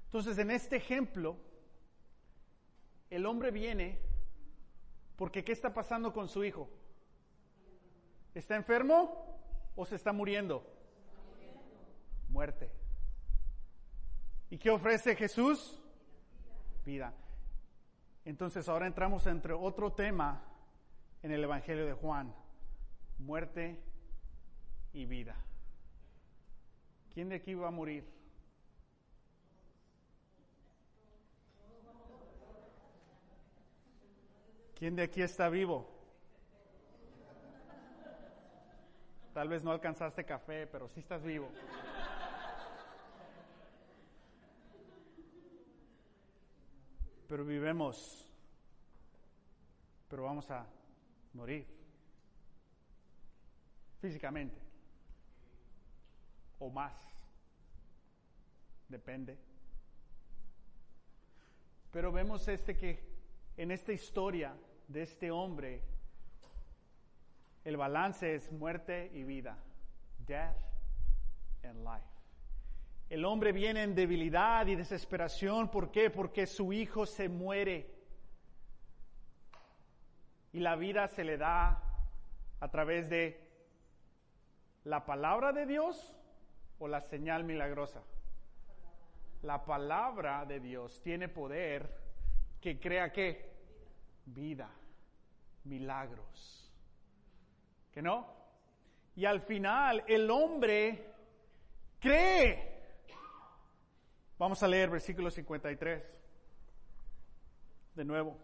Entonces, 0.06 0.40
en 0.40 0.50
este 0.50 0.78
ejemplo, 0.78 1.38
el 3.12 3.28
hombre 3.28 3.52
viene 3.52 4.00
porque 5.20 5.44
¿qué 5.44 5.52
está 5.52 5.74
pasando 5.74 6.14
con 6.14 6.30
su 6.30 6.46
hijo? 6.46 6.70
¿Está 8.34 8.56
enfermo 8.56 9.38
o 9.76 9.86
se 9.86 9.98
está 9.98 10.14
muriendo? 10.14 10.66
Muerte. 12.30 12.72
¿Y 14.50 14.58
qué 14.58 14.70
ofrece 14.70 15.18
Jesús? 15.18 15.78
Vida. 16.86 17.14
Entonces 18.24 18.70
ahora 18.70 18.88
entramos 18.88 19.28
entre 19.28 19.52
otro 19.52 19.92
tema 19.92 20.42
en 21.22 21.34
el 21.34 21.44
Evangelio 21.44 21.86
de 21.86 21.94
Juan, 21.94 22.34
muerte 23.18 23.78
y 24.94 25.06
vida. 25.06 25.36
¿Quién 27.14 27.28
de 27.28 27.36
aquí 27.36 27.56
va 27.56 27.68
a 27.68 27.72
morir? 27.72 28.08
¿Quién 34.80 34.96
de 34.96 35.04
aquí 35.04 35.22
está 35.22 35.50
vivo? 35.50 35.88
Tal 39.34 39.50
vez 39.50 39.64
no 39.64 39.72
alcanzaste 39.72 40.26
café, 40.26 40.66
pero 40.68 40.88
sí 40.88 41.02
estás 41.02 41.22
vivo. 41.22 41.52
pero 47.30 47.46
vivemos, 47.46 48.28
pero 50.10 50.24
vamos 50.24 50.50
a 50.50 50.66
morir 51.34 51.64
físicamente 54.02 54.60
o 56.58 56.72
más, 56.72 56.96
depende. 58.88 59.38
Pero 61.92 62.12
vemos 62.12 62.48
este 62.48 62.76
que 62.76 63.00
en 63.58 63.70
esta 63.70 63.94
historia 63.94 64.56
de 64.90 65.04
este 65.04 65.30
hombre, 65.32 65.82
el 67.64 67.78
balance 67.78 68.34
es 68.34 68.52
muerte 68.52 69.12
y 69.14 69.24
vida, 69.24 69.58
death 70.26 70.56
and 71.64 71.84
life. 71.84 72.08
El 73.10 73.24
hombre 73.24 73.52
viene 73.52 73.84
en 73.84 73.96
debilidad 73.96 74.66
y 74.68 74.76
desesperación, 74.76 75.70
¿por 75.70 75.92
qué? 75.92 76.10
Porque 76.10 76.48
su 76.48 76.74
hijo 76.74 77.06
se 77.06 77.30
muere. 77.30 77.90
Y 80.54 80.60
la 80.60 80.76
vida 80.76 81.08
se 81.08 81.24
le 81.24 81.38
da 81.38 81.84
a 82.60 82.68
través 82.70 83.10
de 83.10 83.48
la 84.84 85.06
palabra 85.06 85.54
de 85.54 85.68
Dios 85.68 86.16
o 86.80 86.88
la 86.88 87.02
señal 87.02 87.44
milagrosa. 87.44 88.02
La 89.44 89.66
palabra 89.66 90.46
de 90.46 90.60
Dios 90.60 91.02
tiene 91.02 91.30
poder 91.30 91.96
que 92.60 92.80
crea 92.80 93.12
qué? 93.12 93.59
Vida, 94.34 94.70
milagros. 95.66 96.72
¿Que 97.92 98.02
no? 98.02 98.28
Y 99.16 99.26
al 99.26 99.42
final 99.42 100.04
el 100.08 100.30
hombre 100.30 101.04
cree. 102.00 102.80
Vamos 104.38 104.64
a 104.64 104.68
leer 104.68 104.90
versículo 104.90 105.30
53. 105.30 106.02
De 107.96 108.06
nuevo. 108.06 108.38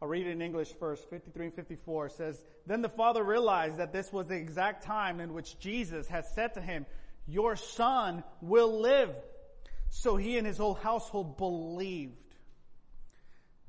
I'll 0.00 0.08
read 0.08 0.26
it 0.26 0.30
in 0.30 0.40
English 0.40 0.72
first. 0.78 1.08
53 1.10 1.46
and 1.46 1.54
54 1.54 2.08
says, 2.10 2.42
Then 2.66 2.80
the 2.80 2.88
father 2.88 3.22
realized 3.22 3.78
that 3.78 3.92
this 3.92 4.12
was 4.12 4.28
the 4.28 4.36
exact 4.36 4.84
time 4.84 5.20
in 5.20 5.34
which 5.34 5.58
Jesus 5.58 6.08
had 6.08 6.24
said 6.26 6.54
to 6.54 6.60
him, 6.60 6.86
Your 7.26 7.56
son 7.56 8.24
will 8.40 8.80
live. 8.80 9.10
So 9.90 10.16
he 10.16 10.38
and 10.38 10.46
his 10.46 10.56
whole 10.56 10.74
household 10.74 11.36
believed. 11.36 12.16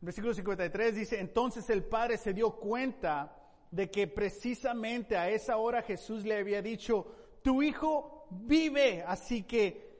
Versículo 0.01 0.33
53 0.33 0.95
dice, 0.95 1.19
entonces 1.19 1.69
el 1.69 1.83
padre 1.83 2.17
se 2.17 2.33
dio 2.33 2.51
cuenta 2.55 3.37
de 3.69 3.91
que 3.91 4.07
precisamente 4.07 5.15
a 5.15 5.29
esa 5.29 5.57
hora 5.57 5.83
Jesús 5.83 6.25
le 6.25 6.37
había 6.37 6.61
dicho, 6.61 7.05
tu 7.43 7.61
hijo 7.61 8.27
vive, 8.31 9.03
así 9.03 9.43
que 9.43 9.91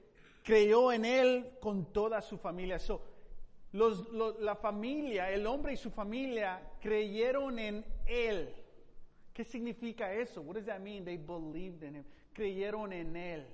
creyó 0.44 0.92
en 0.92 1.06
él 1.06 1.52
con 1.62 1.94
toda 1.94 2.20
su 2.22 2.38
familia. 2.38 2.80
So, 2.80 3.02
los, 3.74 4.12
la 4.40 4.56
familia, 4.56 5.32
el 5.32 5.46
hombre 5.46 5.74
y 5.74 5.78
su 5.78 5.92
familia 5.92 6.62
creyeron 6.82 7.60
en 7.60 7.86
él. 8.08 8.54
¿Qué 9.34 9.44
significa 9.44 10.12
eso? 10.14 10.42
What 10.42 10.56
does 10.56 10.66
that 10.66 10.80
mean? 10.80 11.06
They 11.06 11.18
believed 11.18 11.84
in 11.84 11.96
him. 11.96 12.04
Creyeron 12.34 12.92
en 12.92 13.16
él. 13.16 13.46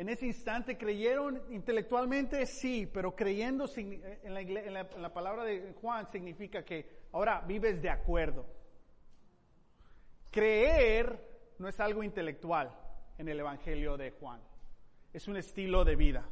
En 0.00 0.08
ese 0.08 0.24
instante 0.24 0.78
creyeron 0.78 1.42
intelectualmente, 1.50 2.46
sí, 2.46 2.86
pero 2.86 3.14
creyendo 3.14 3.66
en 3.76 4.32
la, 4.32 4.40
en 4.40 5.02
la 5.02 5.12
palabra 5.12 5.44
de 5.44 5.74
Juan 5.78 6.10
significa 6.10 6.64
que 6.64 7.02
ahora 7.12 7.42
vives 7.42 7.82
de 7.82 7.90
acuerdo. 7.90 8.46
Creer 10.30 11.52
no 11.58 11.68
es 11.68 11.78
algo 11.80 12.02
intelectual 12.02 12.74
en 13.18 13.28
el 13.28 13.40
Evangelio 13.40 13.98
de 13.98 14.12
Juan, 14.12 14.40
es 15.12 15.28
un 15.28 15.36
estilo 15.36 15.84
de 15.84 15.96
vida. 15.96 16.26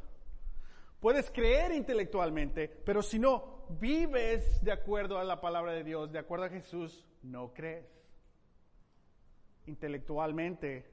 Puedes 0.99 1.29
creer 1.29 1.71
intelectualmente, 1.71 2.69
pero 2.69 3.03
si 3.03 3.19
no 3.19 3.67
vives 3.79 4.63
de 4.63 4.71
acuerdo 4.71 5.19
a 5.19 5.23
la 5.23 5.39
palabra 5.39 5.73
de 5.73 5.83
Dios, 5.83 6.11
de 6.11 6.17
acuerdo 6.17 6.45
a 6.45 6.49
Jesús, 6.49 7.07
no 7.21 7.53
crees. 7.53 7.85
Intelectualmente 9.67 10.89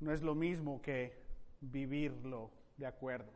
no 0.00 0.12
es 0.12 0.20
lo 0.22 0.34
mismo 0.34 0.82
que 0.82 1.25
vivirlo 1.60 2.50
de 2.76 2.86
acuerdo. 2.86 3.32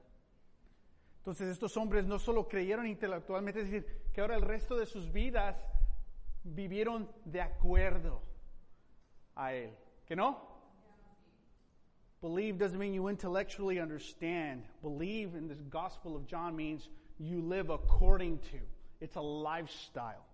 Entonces 1.18 1.48
estos 1.48 1.76
hombres 1.76 2.06
no 2.06 2.18
solo 2.18 2.48
creyeron 2.48 2.86
intelectualmente, 2.86 3.60
es 3.60 3.70
decir, 3.70 3.86
que 4.12 4.20
ahora 4.20 4.36
el 4.36 4.42
resto 4.42 4.76
de 4.76 4.86
sus 4.86 5.12
vidas 5.12 5.56
vivieron 6.42 7.10
de 7.24 7.40
acuerdo 7.40 8.22
a 9.34 9.52
Él. 9.52 9.76
¿Que 10.06 10.16
no? 10.16 10.50
Believe 12.22 12.58
doesn't 12.58 12.78
mean 12.78 12.92
you 12.92 13.08
intellectually 13.08 13.80
understand. 13.80 14.64
Believe 14.82 15.34
in 15.34 15.48
this 15.48 15.62
Gospel 15.70 16.16
of 16.16 16.26
John 16.26 16.54
means 16.54 16.88
you 17.18 17.40
live 17.40 17.70
according 17.70 18.38
to. 18.50 18.58
It's 19.00 19.16
a 19.16 19.22
lifestyle. 19.22 20.26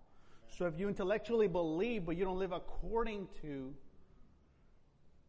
So 0.48 0.66
if 0.66 0.78
you 0.78 0.88
intellectually 0.88 1.48
believe, 1.48 2.04
but 2.06 2.16
you 2.16 2.24
don't 2.24 2.38
live 2.38 2.52
according 2.52 3.28
to, 3.42 3.72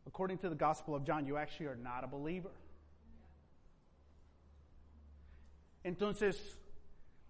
according 0.08 0.38
to 0.40 0.50
the 0.50 0.56
Gospel 0.56 0.96
of 0.96 1.04
John, 1.04 1.26
you 1.26 1.38
actually 1.38 1.68
are 1.68 1.76
not 1.76 2.04
a 2.04 2.08
believer. 2.08 2.52
Entonces, 5.84 6.36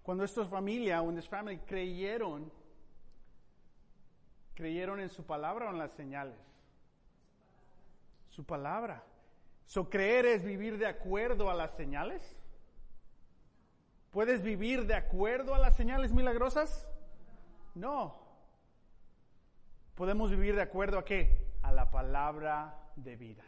cuando 0.04 0.24
esta 0.24 0.46
familia, 0.46 1.02
when 1.02 1.16
this 1.16 1.26
family 1.26 1.60
creyeron, 1.68 2.50
creyeron 4.56 5.00
en 5.00 5.10
su 5.10 5.24
palabra 5.24 5.68
o 5.68 5.72
en 5.72 5.80
las 5.80 5.92
señales. 5.92 6.40
Su 8.30 8.44
palabra. 8.44 9.04
So, 9.66 9.90
creer 9.90 10.26
es 10.26 10.44
vivir 10.44 10.78
de 10.78 10.86
acuerdo 10.86 11.50
a 11.50 11.56
las 11.56 11.76
señales. 11.76 12.22
¿Puedes 14.12 14.42
vivir 14.42 14.86
de 14.86 14.96
acuerdo 14.96 15.54
a 15.54 15.60
las 15.60 15.76
señales 15.76 16.14
milagrosas? 16.14 16.88
No. 17.76 18.16
Podemos 19.96 20.30
vivir 20.32 20.56
de 20.56 20.62
acuerdo 20.62 21.00
a 21.00 21.06
qué? 21.06 21.47
A 21.68 21.72
la 21.72 21.92
palabra 21.92 22.74
de 22.96 23.16
vida. 23.16 23.44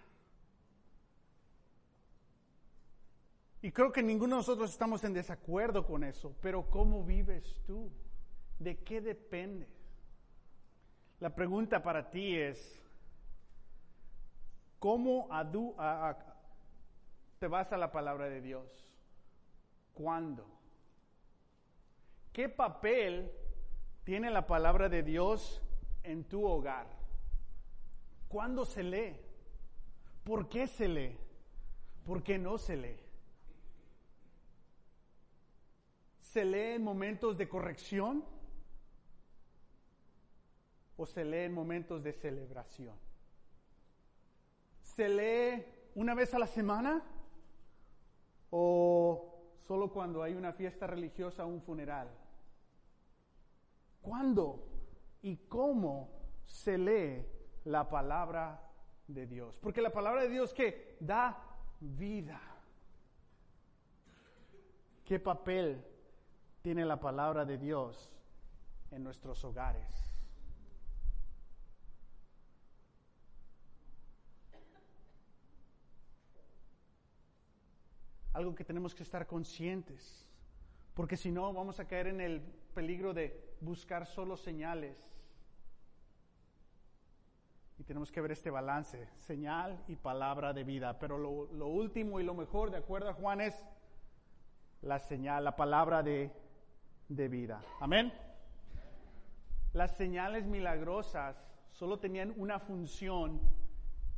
Y 3.61 3.71
creo 3.71 3.91
que 3.91 4.03
ninguno 4.03 4.35
de 4.35 4.39
nosotros 4.39 4.71
estamos 4.71 5.03
en 5.03 5.13
desacuerdo 5.13 5.85
con 5.85 6.03
eso, 6.03 6.35
pero 6.41 6.69
¿cómo 6.69 7.03
vives 7.03 7.61
tú? 7.65 7.91
¿De 8.57 8.77
qué 8.83 9.01
depende? 9.01 9.67
La 11.19 11.35
pregunta 11.35 11.83
para 11.83 12.09
ti 12.09 12.37
es, 12.37 12.79
¿Cómo 14.79 15.27
te 17.37 17.47
vas 17.47 17.71
a 17.71 17.77
la 17.77 17.91
palabra 17.91 18.29
de 18.29 18.41
Dios? 18.41 18.87
¿Cuándo? 19.93 20.45
¿Qué 22.31 22.47
papel 22.47 23.29
tiene 24.05 24.31
la 24.31 24.47
palabra 24.47 24.87
de 24.87 25.03
Dios 25.03 25.61
en 26.03 26.23
tu 26.23 26.45
hogar? 26.45 26.87
¿Cuándo 28.29 28.63
se 28.65 28.83
lee? 28.83 29.17
¿Por 30.23 30.47
qué 30.47 30.67
se 30.67 30.87
lee? 30.87 31.17
¿Por 32.05 32.23
qué 32.23 32.37
no 32.37 32.57
se 32.57 32.77
lee? 32.77 32.99
¿Se 36.21 36.45
lee 36.45 36.75
en 36.75 36.83
momentos 36.83 37.37
de 37.37 37.49
corrección? 37.49 38.23
¿O 40.95 41.05
se 41.05 41.25
lee 41.25 41.45
en 41.45 41.53
momentos 41.53 42.01
de 42.03 42.13
celebración? 42.13 42.95
se 44.99 45.07
lee 45.07 45.63
una 45.95 46.13
vez 46.13 46.33
a 46.33 46.39
la 46.39 46.45
semana 46.45 47.01
o 48.49 49.33
solo 49.65 49.93
cuando 49.93 50.21
hay 50.21 50.33
una 50.33 50.51
fiesta 50.51 50.87
religiosa 50.87 51.45
o 51.45 51.47
un 51.47 51.61
funeral? 51.61 52.09
¿Cuándo 54.01 54.61
y 55.21 55.37
cómo 55.47 56.09
se 56.45 56.77
lee 56.77 57.25
la 57.65 57.89
palabra 57.89 58.61
de 59.07 59.25
Dios? 59.27 59.57
Porque 59.61 59.81
la 59.81 59.91
palabra 59.91 60.23
de 60.23 60.29
Dios 60.29 60.53
que 60.53 60.97
da 60.99 61.37
vida. 61.79 62.41
¿Qué 65.05 65.19
papel 65.19 65.83
tiene 66.61 66.85
la 66.85 66.99
palabra 66.99 67.45
de 67.45 67.57
Dios 67.57 68.11
en 68.91 69.03
nuestros 69.03 69.43
hogares? 69.43 70.09
algo 78.39 78.55
que 78.55 78.63
tenemos 78.63 78.95
que 78.95 79.03
estar 79.03 79.27
conscientes, 79.27 80.25
porque 80.93 81.17
si 81.17 81.29
no 81.29 81.51
vamos 81.53 81.79
a 81.79 81.85
caer 81.85 82.07
en 82.07 82.21
el 82.21 82.41
peligro 82.73 83.13
de 83.13 83.55
buscar 83.59 84.05
solo 84.05 84.37
señales. 84.37 84.97
Y 87.79 87.83
tenemos 87.85 88.11
que 88.11 88.19
ver 88.19 88.33
este 88.33 88.49
balance, 88.49 89.07
señal 89.15 89.81
y 89.87 89.95
palabra 89.95 90.51
de 90.51 90.65
vida. 90.65 90.99
Pero 90.99 91.17
lo, 91.17 91.67
último 91.67 92.19
y 92.19 92.23
lo 92.23 92.33
mejor, 92.33 92.71
de 92.71 92.77
acuerdo 92.77 93.09
a 93.09 93.13
Juan, 93.13 93.39
es 93.39 93.55
la 94.81 94.99
señal, 94.99 95.45
la 95.45 95.55
palabra 95.55 96.03
de, 96.03 96.29
vida. 97.07 97.63
Amén. 97.79 98.11
Las 99.71 99.95
señales 99.95 100.45
milagrosas 100.45 101.41
solo 101.71 101.97
tenían 101.99 102.33
una 102.35 102.59
función 102.59 103.39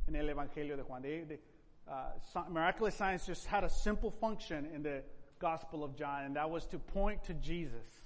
en 0.08 0.16
el 0.16 0.28
Evangelio 0.28 0.76
de 0.76 0.82
Juan, 0.82 1.02
de 1.02 1.40
uh, 1.86 2.50
miraculous 2.50 2.94
signs 2.94 3.24
just 3.24 3.46
had 3.46 3.62
a 3.62 3.70
simple 3.70 4.10
function 4.10 4.66
in 4.74 4.82
the 4.82 5.04
Gospel 5.38 5.84
of 5.84 5.94
John, 5.96 6.24
and 6.24 6.34
that 6.34 6.50
was 6.50 6.66
to 6.66 6.80
point 6.80 7.22
to 7.24 7.34
Jesus. 7.34 8.02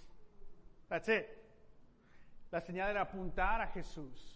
That's 0.91 1.09
it. 1.09 1.27
La 2.53 2.61
señal 2.61 2.91
era 2.91 3.07
apuntar 3.07 3.63
a 3.63 3.67
Jesús. 3.69 4.36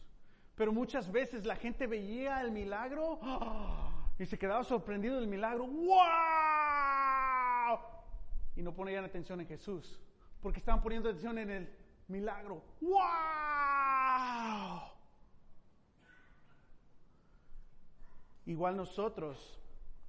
Pero 0.61 0.73
muchas 0.75 1.11
veces 1.11 1.47
la 1.47 1.57
gente 1.57 1.87
veía 1.87 2.43
el 2.43 2.51
milagro 2.51 3.19
¡ah! 3.23 4.13
y 4.19 4.27
se 4.27 4.39
quedaba 4.39 4.63
sorprendido 4.63 5.19
del 5.19 5.27
milagro. 5.27 5.67
¡Wow! 5.67 5.97
Y 8.57 8.61
no 8.61 8.75
ponían 8.75 9.07
atención 9.07 9.41
en 9.41 9.47
Jesús, 9.47 9.99
porque 10.43 10.59
estaban 10.59 10.83
poniendo 10.83 11.09
atención 11.09 11.39
en 11.39 11.49
el 11.49 11.75
milagro. 12.09 12.63
¡Wow! 12.83 12.93
Igual 18.45 18.77
nosotros 18.77 19.59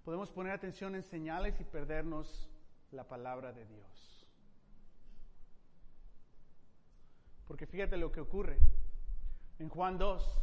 podemos 0.04 0.30
poner 0.32 0.52
atención 0.52 0.96
en 0.96 1.04
señales 1.04 1.62
y 1.62 1.64
perdernos 1.64 2.50
la 2.92 3.08
palabra 3.08 3.54
de 3.54 3.66
Dios. 3.68 4.28
Porque 7.48 7.66
fíjate 7.66 7.96
lo 7.96 8.12
que 8.12 8.20
ocurre. 8.20 8.60
En 9.62 9.70
Juan 9.70 9.96
2, 9.96 10.42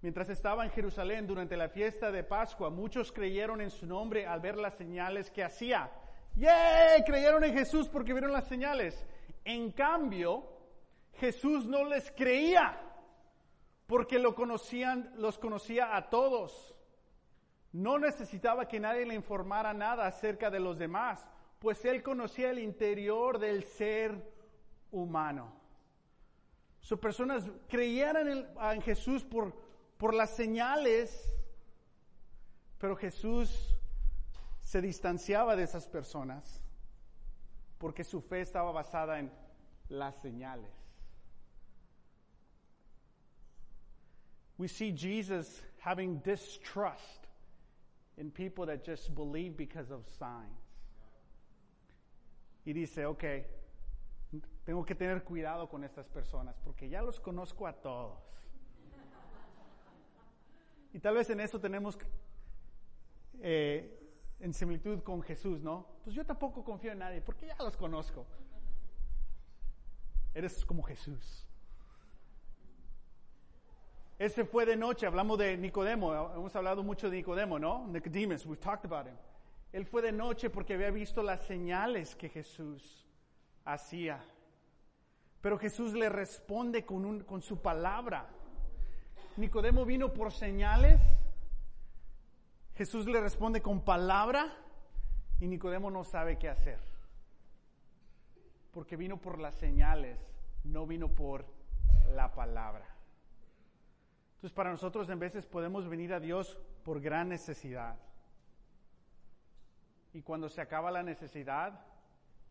mientras 0.00 0.28
estaba 0.28 0.64
en 0.64 0.70
Jerusalén 0.70 1.26
durante 1.26 1.56
la 1.56 1.68
fiesta 1.68 2.12
de 2.12 2.22
Pascua, 2.22 2.70
muchos 2.70 3.10
creyeron 3.10 3.60
en 3.60 3.68
su 3.68 3.84
nombre 3.84 4.28
al 4.28 4.38
ver 4.38 4.56
las 4.56 4.76
señales 4.76 5.28
que 5.32 5.42
hacía. 5.42 5.90
¡Yay! 6.36 7.02
Creyeron 7.04 7.42
en 7.42 7.52
Jesús 7.52 7.88
porque 7.88 8.12
vieron 8.12 8.30
las 8.30 8.46
señales. 8.46 9.04
En 9.44 9.72
cambio, 9.72 10.44
Jesús 11.14 11.66
no 11.66 11.82
les 11.84 12.12
creía 12.12 12.80
porque 13.88 14.20
lo 14.20 14.36
los 15.16 15.38
conocía 15.38 15.96
a 15.96 16.08
todos. 16.08 16.76
No 17.72 17.98
necesitaba 17.98 18.68
que 18.68 18.78
nadie 18.78 19.04
le 19.04 19.16
informara 19.16 19.74
nada 19.74 20.06
acerca 20.06 20.48
de 20.48 20.60
los 20.60 20.78
demás, 20.78 21.28
pues 21.58 21.84
él 21.84 22.04
conocía 22.04 22.50
el 22.50 22.60
interior 22.60 23.40
del 23.40 23.64
ser 23.64 24.32
humano. 24.92 25.57
Sus 26.88 26.98
personas 27.00 27.44
creían 27.68 28.16
en, 28.16 28.80
Jesús 28.80 29.22
por, 29.22 29.52
por 29.98 30.14
las 30.14 30.30
señales, 30.30 31.38
pero 32.78 32.96
Jesús 32.96 33.76
se 34.62 34.80
distanciaba 34.80 35.54
de 35.54 35.64
esas 35.64 35.86
personas 35.86 36.64
porque 37.76 38.04
su 38.04 38.22
fe 38.22 38.40
estaba 38.40 38.72
basada 38.72 39.18
en 39.18 39.30
las 39.90 40.14
señales. 40.22 40.72
We 44.56 44.66
see 44.66 44.90
Jesus 44.90 45.62
having 45.80 46.22
distrust 46.24 47.28
in 48.16 48.30
people 48.30 48.64
that 48.64 48.82
just 48.82 49.14
believe 49.14 49.58
because 49.58 49.90
of 49.90 50.06
signs. 50.18 50.58
Y 52.64 52.72
dice, 52.72 53.04
ok, 53.04 53.44
tengo 54.64 54.84
que 54.84 54.94
tener 54.94 55.24
cuidado 55.24 55.68
con 55.68 55.84
estas 55.84 56.08
personas 56.08 56.58
porque 56.64 56.88
ya 56.88 57.02
los 57.02 57.20
conozco 57.20 57.66
a 57.66 57.72
todos. 57.72 58.18
Y 60.92 61.00
tal 61.00 61.14
vez 61.14 61.30
en 61.30 61.40
eso 61.40 61.60
tenemos 61.60 61.98
eh, 63.40 63.98
en 64.40 64.52
similitud 64.52 65.02
con 65.02 65.22
Jesús, 65.22 65.60
¿no? 65.60 65.86
Pues 66.04 66.14
yo 66.14 66.24
tampoco 66.24 66.64
confío 66.64 66.92
en 66.92 66.98
nadie 66.98 67.20
porque 67.20 67.46
ya 67.46 67.56
los 67.58 67.76
conozco. 67.76 68.26
Eres 70.34 70.64
como 70.64 70.82
Jesús. 70.82 71.46
Ese 74.18 74.44
fue 74.44 74.66
de 74.66 74.76
noche, 74.76 75.06
hablamos 75.06 75.38
de 75.38 75.56
Nicodemo, 75.56 76.12
hemos 76.34 76.54
hablado 76.56 76.82
mucho 76.82 77.08
de 77.08 77.18
Nicodemo, 77.18 77.58
¿no? 77.58 77.86
Nicodemus, 77.86 78.44
we've 78.44 78.60
talked 78.60 78.84
about 78.84 79.06
him. 79.06 79.16
Él 79.72 79.86
fue 79.86 80.02
de 80.02 80.10
noche 80.10 80.50
porque 80.50 80.74
había 80.74 80.90
visto 80.90 81.22
las 81.22 81.42
señales 81.46 82.16
que 82.16 82.28
Jesús 82.28 83.07
hacía. 83.72 84.24
Pero 85.40 85.58
Jesús 85.58 85.92
le 85.94 86.08
responde 86.08 86.84
con, 86.84 87.04
un- 87.04 87.20
con 87.24 87.42
su 87.42 87.60
palabra. 87.60 88.28
Nicodemo 89.36 89.84
vino 89.84 90.12
por 90.12 90.32
señales, 90.32 91.00
Jesús 92.74 93.06
le 93.06 93.20
responde 93.20 93.60
con 93.62 93.84
palabra 93.84 94.52
y 95.40 95.46
Nicodemo 95.46 95.90
no 95.90 96.02
sabe 96.04 96.38
qué 96.38 96.48
hacer. 96.48 96.80
Porque 98.72 98.96
vino 98.96 99.16
por 99.18 99.38
las 99.38 99.54
señales, 99.54 100.18
no 100.64 100.86
vino 100.86 101.08
por 101.08 101.46
la 102.14 102.32
palabra. 102.34 102.86
Entonces 104.36 104.52
para 104.52 104.70
nosotros 104.70 105.08
en 105.10 105.18
veces 105.18 105.46
podemos 105.46 105.88
venir 105.88 106.12
a 106.14 106.20
Dios 106.20 106.58
por 106.84 107.00
gran 107.00 107.28
necesidad. 107.28 107.96
Y 110.12 110.22
cuando 110.22 110.48
se 110.48 110.60
acaba 110.60 110.90
la 110.90 111.02
necesidad, 111.02 111.84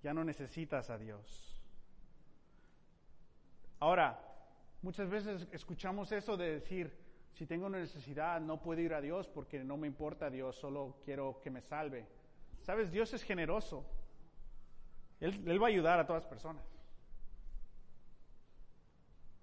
ya 0.08 0.14
no 0.14 0.24
necesitas 0.24 0.90
a 0.90 0.98
Dios. 0.98 1.62
Ahora, 3.82 4.18
muchas 4.82 5.10
veces 5.10 5.46
escuchamos 5.52 6.14
eso 6.14 6.38
de 6.38 6.54
decir, 6.54 6.98
si 7.34 7.46
tengo 7.46 7.66
una 7.66 7.80
necesidad 7.80 8.40
no 8.40 8.62
puedo 8.62 8.80
ir 8.80 8.94
a 8.94 9.02
Dios 9.02 9.28
porque 9.28 9.62
no 9.66 9.76
me 9.76 9.86
importa 9.86 10.30
Dios, 10.30 10.56
solo 10.56 10.96
quiero 11.04 11.42
que 11.44 11.50
me 11.50 11.60
salve. 11.60 12.08
Sabes, 12.62 12.90
Dios 12.90 13.14
es 13.14 13.22
generoso. 13.22 13.86
Él, 15.20 15.44
Él 15.46 15.62
va 15.62 15.66
a 15.66 15.72
ayudar 15.72 16.00
a 16.00 16.08
todas 16.08 16.22
las 16.22 16.30
personas. 16.30 16.64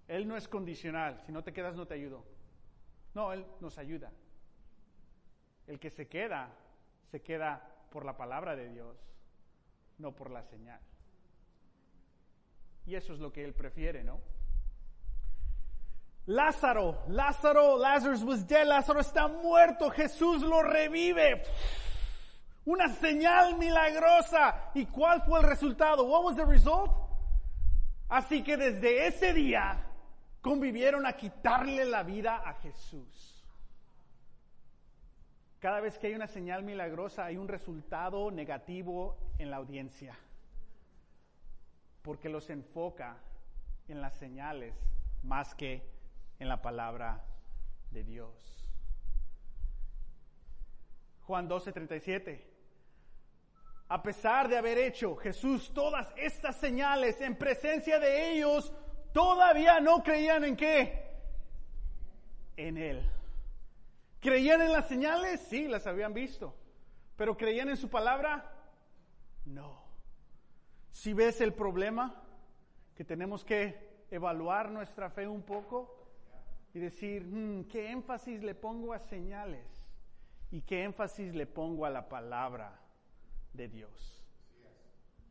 Él 0.08 0.26
no 0.26 0.34
es 0.34 0.48
condicional. 0.48 1.20
Si 1.26 1.32
no 1.32 1.44
te 1.44 1.52
quedas, 1.52 1.76
no 1.76 1.86
te 1.86 1.92
ayudo. 1.92 2.24
No, 3.12 3.34
Él 3.34 3.44
nos 3.60 3.76
ayuda. 3.76 4.10
El 5.66 5.78
que 5.78 5.90
se 5.90 6.08
queda, 6.08 6.56
se 7.10 7.20
queda 7.20 7.70
por 7.90 8.06
la 8.06 8.16
palabra 8.16 8.56
de 8.56 8.70
Dios, 8.70 9.13
no 9.98 10.12
por 10.12 10.30
la 10.30 10.42
señal. 10.42 10.80
Y 12.86 12.94
eso 12.94 13.12
es 13.14 13.18
lo 13.18 13.32
que 13.32 13.44
Él 13.44 13.54
prefiere, 13.54 14.04
¿no? 14.04 14.20
Lázaro, 16.26 17.02
Lázaro, 17.08 17.76
Lazarus 17.76 18.22
was 18.22 18.46
dead, 18.46 18.66
Lázaro 18.66 19.00
está 19.00 19.28
muerto, 19.28 19.90
Jesús 19.90 20.42
lo 20.42 20.62
revive. 20.62 21.42
Una 22.64 22.88
señal 22.88 23.58
milagrosa. 23.58 24.70
¿Y 24.74 24.86
cuál 24.86 25.22
fue 25.22 25.40
el 25.40 25.46
resultado? 25.46 26.04
What 26.04 26.24
was 26.24 26.36
the 26.36 26.46
result? 26.46 26.90
Así 28.08 28.42
que 28.42 28.56
desde 28.56 29.06
ese 29.06 29.34
día 29.34 29.84
convivieron 30.40 31.06
a 31.06 31.12
quitarle 31.12 31.84
la 31.84 32.02
vida 32.02 32.42
a 32.44 32.54
Jesús. 32.54 33.33
Cada 35.64 35.80
vez 35.80 35.98
que 35.98 36.08
hay 36.08 36.14
una 36.14 36.26
señal 36.26 36.62
milagrosa 36.62 37.24
hay 37.24 37.38
un 37.38 37.48
resultado 37.48 38.30
negativo 38.30 39.16
en 39.38 39.50
la 39.50 39.56
audiencia, 39.56 40.14
porque 42.02 42.28
los 42.28 42.50
enfoca 42.50 43.16
en 43.88 44.02
las 44.02 44.14
señales 44.18 44.74
más 45.22 45.54
que 45.54 45.90
en 46.38 46.48
la 46.50 46.60
palabra 46.60 47.24
de 47.90 48.04
Dios. 48.04 48.68
Juan 51.22 51.48
12:37. 51.48 52.44
A 53.88 54.02
pesar 54.02 54.48
de 54.48 54.58
haber 54.58 54.76
hecho 54.76 55.16
Jesús 55.16 55.72
todas 55.72 56.12
estas 56.18 56.56
señales 56.56 57.22
en 57.22 57.38
presencia 57.38 57.98
de 57.98 58.32
ellos, 58.32 58.70
todavía 59.14 59.80
no 59.80 60.02
creían 60.02 60.44
en 60.44 60.56
qué? 60.56 61.10
En 62.54 62.76
Él. 62.76 63.10
¿Creían 64.24 64.62
en 64.62 64.72
las 64.72 64.88
señales? 64.88 65.38
Sí, 65.50 65.68
las 65.68 65.86
habían 65.86 66.14
visto. 66.14 66.54
¿Pero 67.14 67.36
creían 67.36 67.68
en 67.68 67.76
su 67.76 67.90
palabra? 67.90 68.50
No. 69.44 69.84
Si 70.90 71.12
ves 71.12 71.42
el 71.42 71.52
problema, 71.52 72.22
que 72.96 73.04
tenemos 73.04 73.44
que 73.44 74.06
evaluar 74.10 74.70
nuestra 74.70 75.10
fe 75.10 75.28
un 75.28 75.42
poco 75.42 76.08
y 76.72 76.78
decir, 76.78 77.22
"Hmm, 77.26 77.64
¿qué 77.64 77.90
énfasis 77.90 78.42
le 78.42 78.54
pongo 78.54 78.94
a 78.94 78.98
señales? 78.98 79.66
¿Y 80.50 80.62
qué 80.62 80.84
énfasis 80.84 81.34
le 81.34 81.44
pongo 81.44 81.84
a 81.84 81.90
la 81.90 82.08
palabra 82.08 82.80
de 83.52 83.68
Dios? 83.68 84.24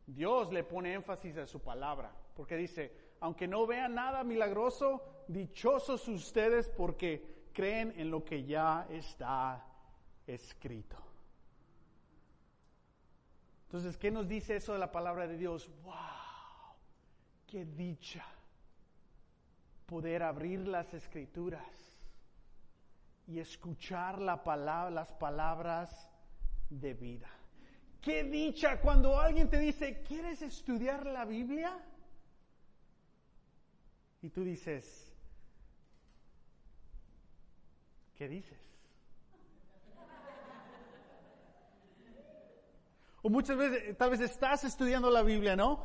Dios 0.06 0.52
le 0.52 0.62
pone 0.62 0.94
énfasis 0.94 1.36
a 1.38 1.48
su 1.48 1.58
palabra, 1.58 2.12
porque 2.36 2.56
dice, 2.56 2.92
aunque 3.18 3.48
no 3.48 3.66
vean 3.66 3.96
nada 3.96 4.22
milagroso, 4.22 5.02
dichosos 5.26 6.06
ustedes 6.06 6.68
porque 6.68 7.33
creen 7.54 7.94
en 7.96 8.10
lo 8.10 8.24
que 8.24 8.44
ya 8.44 8.86
está 8.90 9.64
escrito. 10.26 10.96
Entonces, 13.66 13.96
¿qué 13.96 14.10
nos 14.10 14.28
dice 14.28 14.56
eso 14.56 14.74
de 14.74 14.78
la 14.78 14.92
palabra 14.92 15.26
de 15.26 15.38
Dios? 15.38 15.70
¡Wow! 15.82 15.94
¡Qué 17.46 17.64
dicha! 17.64 18.24
Poder 19.86 20.22
abrir 20.22 20.66
las 20.66 20.92
escrituras 20.92 21.66
y 23.26 23.38
escuchar 23.38 24.20
la 24.20 24.44
palabra, 24.44 24.90
las 24.90 25.12
palabras 25.12 26.10
de 26.68 26.94
vida. 26.94 27.28
¡Qué 28.00 28.24
dicha 28.24 28.80
cuando 28.80 29.18
alguien 29.18 29.48
te 29.48 29.58
dice, 29.58 30.02
¿quieres 30.02 30.42
estudiar 30.42 31.06
la 31.06 31.24
Biblia? 31.24 31.78
Y 34.20 34.28
tú 34.30 34.44
dices, 34.44 35.13
¿qué 38.16 38.28
dices? 38.28 38.58
O 43.22 43.30
muchas 43.30 43.56
veces, 43.56 43.96
tal 43.96 44.10
vez 44.10 44.20
estás 44.20 44.64
estudiando 44.64 45.10
la 45.10 45.22
Biblia, 45.22 45.56
¿no? 45.56 45.82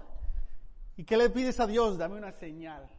¿Y 0.97 1.05
qué 1.05 1.15
le 1.15 1.29
pides 1.29 1.59
a 1.61 1.67
Dios? 1.67 1.97
Dame 1.97 2.17
una 2.17 2.33
señal. 2.33 2.89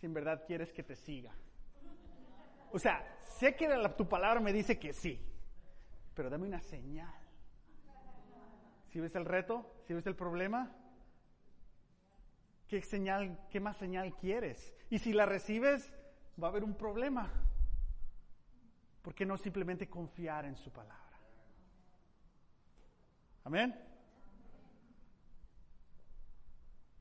Si 0.00 0.06
en 0.06 0.14
verdad 0.14 0.42
quieres 0.44 0.72
que 0.72 0.82
te 0.82 0.96
siga. 0.96 1.32
O 2.72 2.78
sea, 2.80 3.06
sé 3.38 3.54
que 3.54 3.68
tu 3.96 4.08
palabra 4.08 4.40
me 4.40 4.52
dice 4.52 4.80
que 4.80 4.92
sí, 4.92 5.20
pero 6.14 6.28
dame 6.28 6.48
una 6.48 6.60
señal. 6.60 7.14
¿Si 8.90 8.98
ves 8.98 9.14
el 9.14 9.24
reto? 9.24 9.72
¿Si 9.86 9.94
ves 9.94 10.06
el 10.06 10.16
problema? 10.16 10.74
¿Qué 12.66 12.82
señal, 12.82 13.38
qué 13.50 13.60
más 13.60 13.76
señal 13.76 14.16
quieres? 14.16 14.74
Y 14.90 14.98
si 14.98 15.12
la 15.12 15.26
recibes, 15.26 15.92
va 16.42 16.48
a 16.48 16.50
haber 16.50 16.64
un 16.64 16.74
problema. 16.74 17.30
¿Por 19.02 19.14
qué 19.14 19.26
no 19.26 19.36
simplemente 19.36 19.88
confiar 19.88 20.44
en 20.44 20.56
su 20.56 20.70
palabra? 20.70 21.18
Amén. 23.44 23.74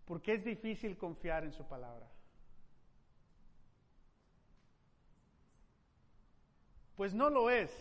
¿Por 0.05 0.21
qué 0.21 0.33
es 0.33 0.43
difícil 0.43 0.97
confiar 0.97 1.45
en 1.45 1.53
su 1.53 1.65
palabra? 1.65 2.07
Pues 6.95 7.13
no 7.13 7.29
lo 7.29 7.49
es. 7.49 7.71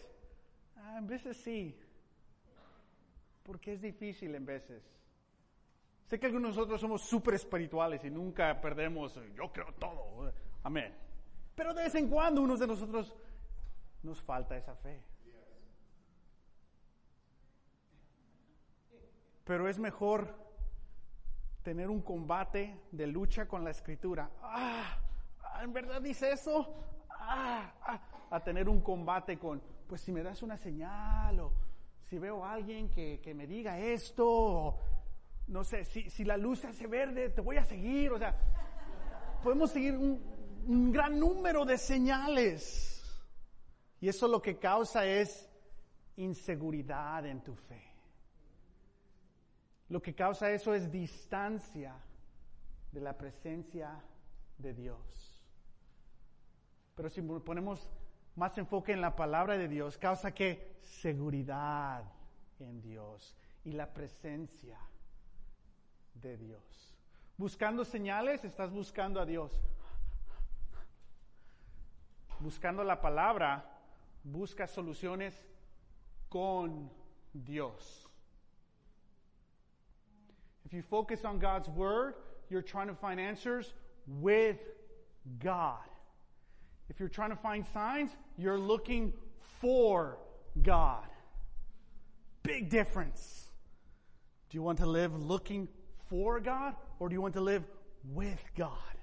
Ah, 0.76 0.98
en 0.98 1.06
veces 1.06 1.36
sí. 1.36 1.78
Porque 3.42 3.72
es 3.72 3.82
difícil 3.82 4.34
en 4.34 4.46
veces. 4.46 4.82
Sé 6.06 6.20
que 6.20 6.26
algunos 6.26 6.52
de 6.52 6.56
nosotros 6.58 6.80
somos 6.80 7.02
súper 7.02 7.34
espirituales 7.34 8.04
y 8.04 8.10
nunca 8.10 8.60
perdemos, 8.60 9.18
yo 9.34 9.52
creo 9.52 9.72
todo. 9.74 10.32
Amén. 10.62 10.94
Pero 11.54 11.74
de 11.74 11.82
vez 11.82 11.94
en 11.94 12.08
cuando 12.08 12.42
unos 12.42 12.60
de 12.60 12.66
nosotros 12.66 13.14
nos 14.02 14.20
falta 14.22 14.56
esa 14.56 14.74
fe. 14.76 15.02
Pero 19.44 19.68
es 19.68 19.78
mejor 19.78 20.34
tener 21.62 21.90
un 21.90 22.00
combate 22.00 22.80
de 22.90 23.06
lucha 23.06 23.46
con 23.46 23.64
la 23.64 23.70
escritura. 23.70 24.30
Ah, 24.42 24.98
¿en 25.62 25.72
verdad 25.72 26.00
dice 26.00 26.32
eso? 26.32 26.74
Ah, 27.10 27.72
ah, 27.82 28.00
a 28.30 28.40
tener 28.40 28.68
un 28.68 28.80
combate 28.80 29.38
con, 29.38 29.62
pues 29.86 30.00
si 30.00 30.12
me 30.12 30.22
das 30.22 30.42
una 30.42 30.56
señal 30.56 31.38
o 31.40 31.52
si 32.08 32.18
veo 32.18 32.44
a 32.44 32.52
alguien 32.52 32.90
que, 32.90 33.20
que 33.20 33.34
me 33.34 33.46
diga 33.46 33.78
esto, 33.78 34.26
o, 34.28 34.78
no 35.48 35.64
sé, 35.64 35.84
si, 35.84 36.10
si 36.10 36.24
la 36.24 36.36
luz 36.36 36.60
se 36.60 36.68
hace 36.68 36.86
verde, 36.86 37.30
te 37.30 37.40
voy 37.40 37.56
a 37.56 37.64
seguir. 37.64 38.12
O 38.12 38.18
sea, 38.18 38.36
podemos 39.42 39.70
seguir 39.70 39.96
un, 39.96 40.22
un 40.66 40.92
gran 40.92 41.18
número 41.18 41.64
de 41.64 41.78
señales. 41.78 42.88
Y 44.00 44.08
eso 44.08 44.28
lo 44.28 44.42
que 44.42 44.58
causa 44.58 45.06
es 45.06 45.48
inseguridad 46.16 47.24
en 47.26 47.42
tu 47.42 47.54
fe. 47.54 47.82
Lo 49.88 50.00
que 50.00 50.14
causa 50.14 50.50
eso 50.50 50.74
es 50.74 50.90
distancia 50.90 51.94
de 52.90 53.00
la 53.00 53.16
presencia 53.16 54.02
de 54.58 54.74
Dios. 54.74 54.98
Pero 56.94 57.08
si 57.08 57.22
ponemos 57.22 57.88
más 58.36 58.56
enfoque 58.58 58.92
en 58.92 59.00
la 59.00 59.14
palabra 59.14 59.56
de 59.56 59.68
Dios, 59.68 59.98
causa 59.98 60.32
que 60.32 60.76
seguridad 60.80 62.04
en 62.58 62.80
Dios 62.80 63.36
y 63.64 63.72
la 63.72 63.92
presencia 63.92 64.78
de 66.14 66.36
Dios. 66.36 66.94
Buscando 67.36 67.84
señales, 67.84 68.44
estás 68.44 68.70
buscando 68.70 69.20
a 69.20 69.26
Dios. 69.26 69.52
Buscando 72.42 72.82
la 72.84 72.96
palabra, 72.96 73.62
busca 74.24 74.66
soluciones 74.66 75.32
con 76.28 76.90
Dios. 77.32 78.08
If 80.64 80.72
you 80.72 80.82
focus 80.82 81.24
on 81.24 81.38
God's 81.38 81.68
Word, 81.68 82.14
you're 82.50 82.62
trying 82.62 82.88
to 82.88 82.94
find 82.94 83.20
answers 83.20 83.72
with 84.06 84.58
God. 85.38 85.78
If 86.88 86.98
you're 86.98 87.08
trying 87.08 87.30
to 87.30 87.36
find 87.36 87.64
signs, 87.72 88.10
you're 88.36 88.58
looking 88.58 89.12
for 89.60 90.18
God. 90.62 91.06
Big 92.42 92.68
difference. 92.70 93.50
Do 94.50 94.56
you 94.56 94.62
want 94.62 94.78
to 94.78 94.86
live 94.86 95.14
looking 95.14 95.68
for 96.08 96.40
God 96.40 96.74
or 96.98 97.08
do 97.08 97.14
you 97.14 97.22
want 97.22 97.34
to 97.34 97.40
live 97.40 97.64
with 98.04 98.42
God? 98.56 98.96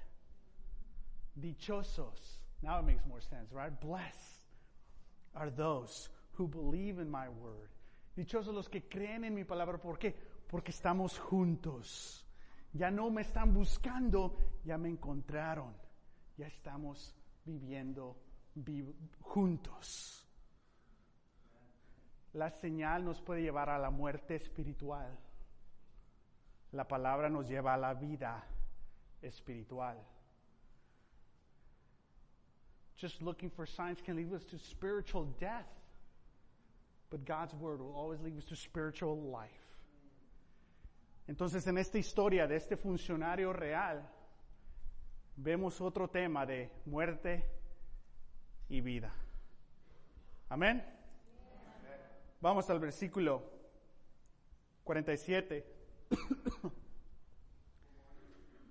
Dichosos. 1.40 2.39
Now 2.62 2.78
it 2.78 2.84
makes 2.84 3.04
more 3.06 3.20
sense, 3.20 3.52
right? 3.52 3.72
Blessed 3.80 4.44
are 5.34 5.50
those 5.50 6.08
who 6.32 6.46
believe 6.46 6.98
in 6.98 7.10
my 7.10 7.28
word. 7.28 7.70
Dichosos 8.16 8.54
los 8.54 8.68
que 8.68 8.82
creen 8.82 9.24
en 9.24 9.34
mi 9.34 9.44
palabra. 9.44 9.78
¿Por 9.78 9.98
qué? 9.98 10.14
Porque 10.48 10.72
estamos 10.72 11.18
juntos. 11.18 12.26
Ya 12.72 12.90
no 12.90 13.10
me 13.10 13.22
están 13.22 13.52
buscando, 13.54 14.36
ya 14.64 14.76
me 14.78 14.88
encontraron. 14.88 15.74
Ya 16.36 16.46
estamos 16.46 17.14
viviendo 17.44 18.16
juntos. 19.20 20.26
La 22.32 22.50
señal 22.50 23.04
nos 23.04 23.20
puede 23.20 23.42
llevar 23.42 23.70
a 23.70 23.78
la 23.78 23.90
muerte 23.90 24.36
espiritual. 24.36 25.18
La 26.72 26.86
palabra 26.86 27.28
nos 27.28 27.48
lleva 27.48 27.74
a 27.74 27.78
la 27.78 27.94
vida 27.94 28.44
espiritual. 29.20 29.98
Just 33.00 33.22
looking 33.22 33.48
for 33.48 33.64
signs 33.64 33.98
can 34.04 34.16
lead 34.16 34.32
us 34.34 34.44
to 34.44 34.58
spiritual 34.58 35.24
death. 35.40 35.66
But 37.08 37.24
God's 37.24 37.54
word 37.54 37.80
will 37.80 37.94
always 37.94 38.20
lead 38.20 38.36
us 38.36 38.44
to 38.46 38.56
spiritual 38.56 39.16
life. 39.16 39.50
Entonces, 41.26 41.66
en 41.66 41.78
esta 41.78 41.96
historia 41.98 42.46
de 42.46 42.56
este 42.56 42.76
funcionario 42.76 43.52
real, 43.54 44.02
vemos 45.36 45.80
otro 45.80 46.08
tema 46.08 46.44
de 46.44 46.70
muerte 46.84 47.44
y 48.68 48.80
vida. 48.80 49.12
Amén. 50.50 50.84
Vamos 52.40 52.68
al 52.68 52.80
versículo 52.80 53.42
47. 54.84 55.64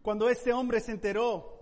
Cuando 0.03 0.29
este 0.29 0.53
hombre 0.53 0.81
se 0.81 0.91
enteró 0.91 1.58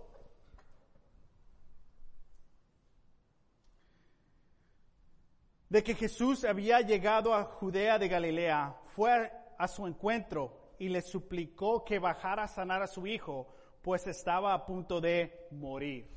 de 5.68 5.82
que 5.82 5.94
Jesús 5.94 6.44
había 6.44 6.80
llegado 6.80 7.34
a 7.34 7.44
Judea 7.44 7.98
de 7.98 8.08
Galilea, 8.08 8.76
fue 8.94 9.30
a 9.58 9.68
su 9.68 9.86
encuentro 9.86 10.74
y 10.78 10.88
le 10.88 11.02
suplicó 11.02 11.84
que 11.84 11.98
bajara 11.98 12.44
a 12.44 12.48
sanar 12.48 12.82
a 12.82 12.86
su 12.86 13.06
hijo, 13.06 13.54
pues 13.82 14.06
estaba 14.06 14.54
a 14.54 14.64
punto 14.64 15.00
de 15.00 15.46
morir. 15.50 16.08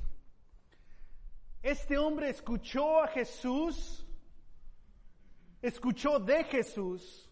Este 1.62 1.98
hombre 1.98 2.30
escuchó 2.30 3.02
a 3.02 3.08
Jesús, 3.08 4.06
escuchó 5.60 6.18
de 6.18 6.44
Jesús, 6.44 7.30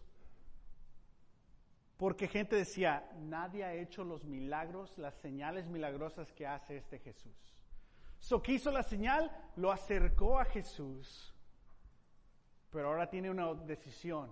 porque 1.97 2.27
gente 2.27 2.55
decía, 2.55 3.09
nadie 3.19 3.63
ha 3.63 3.73
hecho 3.73 4.03
los 4.03 4.23
milagros, 4.23 4.97
las 4.97 5.15
señales 5.15 5.67
milagrosas 5.67 6.31
que 6.31 6.47
hace 6.47 6.77
este 6.77 6.99
Jesús. 6.99 7.35
So 8.19 8.41
que 8.41 8.53
hizo 8.53 8.71
la 8.71 8.83
señal, 8.83 9.31
lo 9.55 9.71
acercó 9.71 10.39
a 10.39 10.45
Jesús, 10.45 11.30
pero 12.71 12.87
ahora 12.87 13.09
tiene 13.09 13.29
una 13.29 13.53
decisión. 13.53 14.29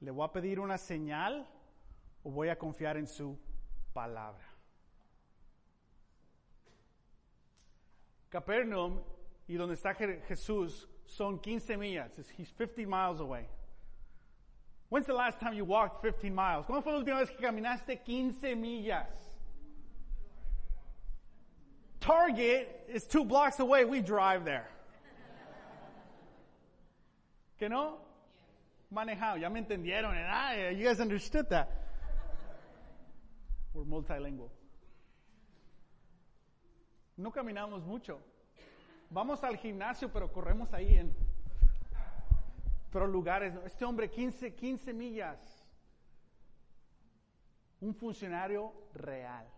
¿Le 0.00 0.10
voy 0.10 0.24
a 0.26 0.32
pedir 0.32 0.60
una 0.60 0.76
señal 0.76 1.46
o 2.22 2.30
voy 2.30 2.48
a 2.48 2.58
confiar 2.58 2.96
en 2.96 3.06
su 3.06 3.38
palabra? 3.92 4.44
Capernaum 8.28 9.00
y 9.46 9.54
donde 9.54 9.74
está 9.74 9.94
Jesús 9.94 10.88
son 11.06 11.38
15 11.38 11.76
millas. 11.76 12.18
He's 12.36 12.48
50 12.48 12.86
miles 12.86 13.20
away. 13.20 13.46
When's 14.90 15.06
the 15.06 15.14
last 15.14 15.40
time 15.40 15.54
you 15.54 15.64
walked 15.64 16.02
15 16.02 16.34
miles? 16.34 16.66
¿Cuándo 16.66 16.82
fue 16.82 16.92
la 16.92 16.98
última 16.98 17.18
vez 17.20 17.30
que 17.30 17.36
caminaste 17.36 18.04
15 18.04 18.54
millas? 18.54 19.08
Target 22.00 22.86
is 22.88 23.06
two 23.06 23.24
blocks 23.24 23.60
away. 23.60 23.84
We 23.84 24.02
drive 24.02 24.44
there. 24.44 24.68
¿Que 27.58 27.68
no? 27.68 27.98
Manejado. 28.90 29.36
Ya 29.38 29.50
me 29.50 29.60
entendieron. 29.60 30.14
Ah, 30.16 30.70
you 30.70 30.86
guys 30.86 31.00
understood 31.00 31.46
that. 31.48 31.68
We're 33.72 33.84
multilingual. 33.84 34.50
No 37.16 37.30
caminamos 37.30 37.84
mucho. 37.84 38.20
Vamos 39.10 39.42
al 39.44 39.56
gimnasio, 39.56 40.12
pero 40.12 40.32
corremos 40.32 40.72
ahí 40.72 40.96
en 40.96 41.14
pero 42.94 43.08
lugares. 43.08 43.52
Este 43.64 43.84
hombre, 43.84 44.08
15, 44.08 44.54
15 44.54 44.92
millas. 44.92 45.66
Un 47.80 47.92
funcionario 47.92 48.72
real. 48.94 49.48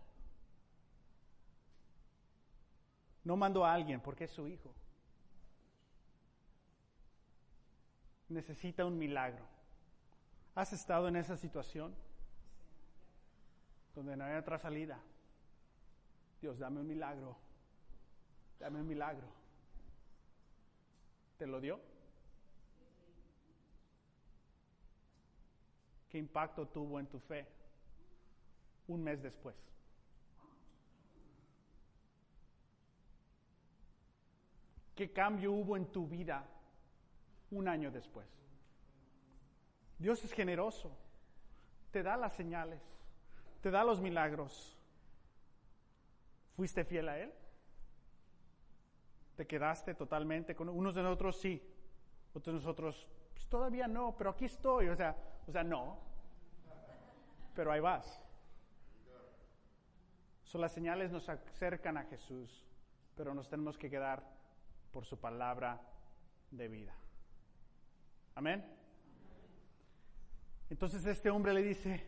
No 3.23 3.37
mandó 3.37 3.63
a 3.63 3.73
alguien 3.73 4.01
porque 4.01 4.23
es 4.23 4.31
su 4.31 4.47
hijo. 4.47 4.73
Necesita 8.29 8.85
un 8.85 8.97
milagro. 8.97 9.45
¿Has 10.55 10.73
estado 10.73 11.07
en 11.07 11.15
esa 11.15 11.37
situación? 11.37 11.95
Donde 13.95 14.17
no 14.17 14.25
hay 14.25 14.35
otra 14.35 14.57
salida. 14.57 14.99
Dios, 16.41 16.59
dame 16.59 16.81
un 16.81 16.87
milagro. 16.87 17.37
Dame 18.59 18.79
un 18.79 18.87
milagro. 18.87 19.27
¿Te 21.37 21.47
lo 21.47 21.61
dio? 21.61 21.79
¿Qué 26.09 26.17
impacto 26.17 26.67
tuvo 26.67 26.99
en 26.99 27.07
tu 27.07 27.19
fe 27.19 27.45
un 28.87 29.03
mes 29.03 29.21
después? 29.21 29.55
¿Qué 34.95 35.11
cambio 35.11 35.51
hubo 35.51 35.77
en 35.77 35.85
tu 35.91 36.07
vida 36.07 36.43
un 37.51 37.67
año 37.67 37.91
después? 37.91 38.27
Dios 39.97 40.23
es 40.23 40.31
generoso, 40.33 40.95
te 41.91 42.03
da 42.03 42.17
las 42.17 42.33
señales, 42.33 42.81
te 43.61 43.71
da 43.71 43.83
los 43.83 43.99
milagros. 43.99 44.77
¿Fuiste 46.55 46.83
fiel 46.83 47.09
a 47.09 47.19
Él? 47.19 47.33
¿Te 49.35 49.45
quedaste 49.45 49.93
totalmente 49.93 50.55
con 50.55 50.69
unos 50.69 50.95
de 50.95 51.03
nosotros? 51.03 51.39
Sí, 51.39 51.61
otros 52.33 52.55
de 52.55 52.59
nosotros 52.59 53.07
pues, 53.37 53.47
todavía 53.47 53.87
no, 53.87 54.15
pero 54.17 54.31
aquí 54.31 54.45
estoy. 54.45 54.89
O 54.89 54.95
sea, 54.95 55.15
o 55.45 55.51
sea, 55.51 55.63
no, 55.63 55.99
pero 57.55 57.71
ahí 57.71 57.79
vas. 57.79 58.23
Son 60.43 60.61
las 60.61 60.71
señales 60.71 61.11
nos 61.11 61.29
acercan 61.29 61.97
a 61.97 62.05
Jesús, 62.05 62.65
pero 63.15 63.35
nos 63.35 63.47
tenemos 63.49 63.77
que 63.77 63.89
quedar 63.89 64.23
por 64.91 65.05
su 65.05 65.19
palabra 65.19 65.79
de 66.49 66.67
vida. 66.67 66.95
Amén. 68.37 68.63
Entonces 70.69 71.03
este 71.07 71.31
hombre 71.31 71.55
le 71.55 71.63
dice, 71.63 72.07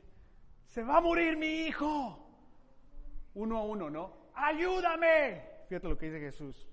se 0.68 0.84
va 0.84 0.98
a 0.98 1.02
morir 1.02 1.36
mi 1.36 1.48
hijo. 1.66 2.24
Uno 3.34 3.58
a 3.58 3.64
uno, 3.64 3.90
¿no? 3.90 4.30
Ayúdame. 4.36 5.42
Fíjate 5.68 5.88
lo 5.88 5.98
que 5.98 6.06
dice 6.06 6.20
Jesús. 6.20 6.70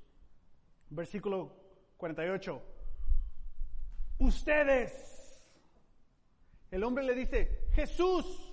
Versículo 0.91 1.57
48. 1.97 2.63
Ustedes. 4.19 5.43
El 6.71 6.85
hombre 6.85 7.05
le 7.05 7.15
dice, 7.15 7.67
Jesús. 7.73 8.53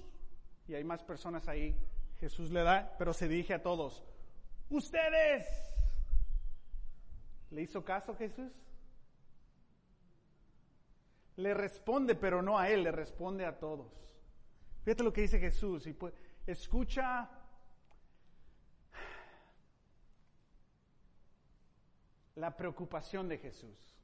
Y 0.70 0.74
hay 0.74 0.86
más 0.86 1.04
personas 1.04 1.50
ahí. 1.50 1.76
Jesús 2.22 2.50
le 2.50 2.64
da, 2.64 2.96
pero 2.98 3.12
se 3.12 3.28
dirige 3.28 3.54
a 3.54 3.62
todos. 3.62 4.06
Ustedes. 4.70 5.46
¿Le 7.52 7.64
hizo 7.64 7.84
caso 7.84 8.16
Jesús? 8.16 8.54
Le 11.38 11.54
responde, 11.54 12.16
pero 12.16 12.42
no 12.42 12.58
a 12.58 12.70
él, 12.70 12.84
le 12.84 12.92
responde 12.92 13.46
a 13.46 13.58
todos. 13.58 13.92
Fíjate 14.84 15.04
lo 15.04 15.14
que 15.14 15.22
dice 15.22 15.40
Jesús. 15.40 15.88
Y 15.88 15.94
pues, 15.94 16.14
escucha 16.46 17.30
la 22.36 22.56
preocupación 22.56 23.28
de 23.28 23.38
Jesús. 23.38 23.96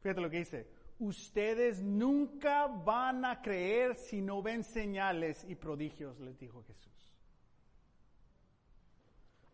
Fíjate 0.00 0.20
lo 0.20 0.30
que 0.30 0.38
dice. 0.38 0.68
Ustedes 0.98 1.82
nunca 1.82 2.66
van 2.66 3.24
a 3.24 3.42
creer 3.42 3.96
si 3.96 4.22
no 4.22 4.40
ven 4.40 4.64
señales 4.64 5.44
y 5.44 5.54
prodigios, 5.54 6.18
les 6.20 6.38
dijo 6.38 6.62
Jesús. 6.62 6.92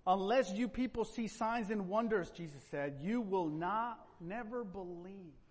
Unless 0.05 0.53
you 0.55 0.69
people 0.69 1.05
see 1.05 1.29
signs 1.29 1.71
and 1.71 1.89
wonders, 1.89 2.31
Jesus 2.33 2.63
said, 2.65 3.01
you 3.01 3.21
will 3.21 3.49
not, 3.49 3.99
never 4.21 4.65
believe. 4.65 5.42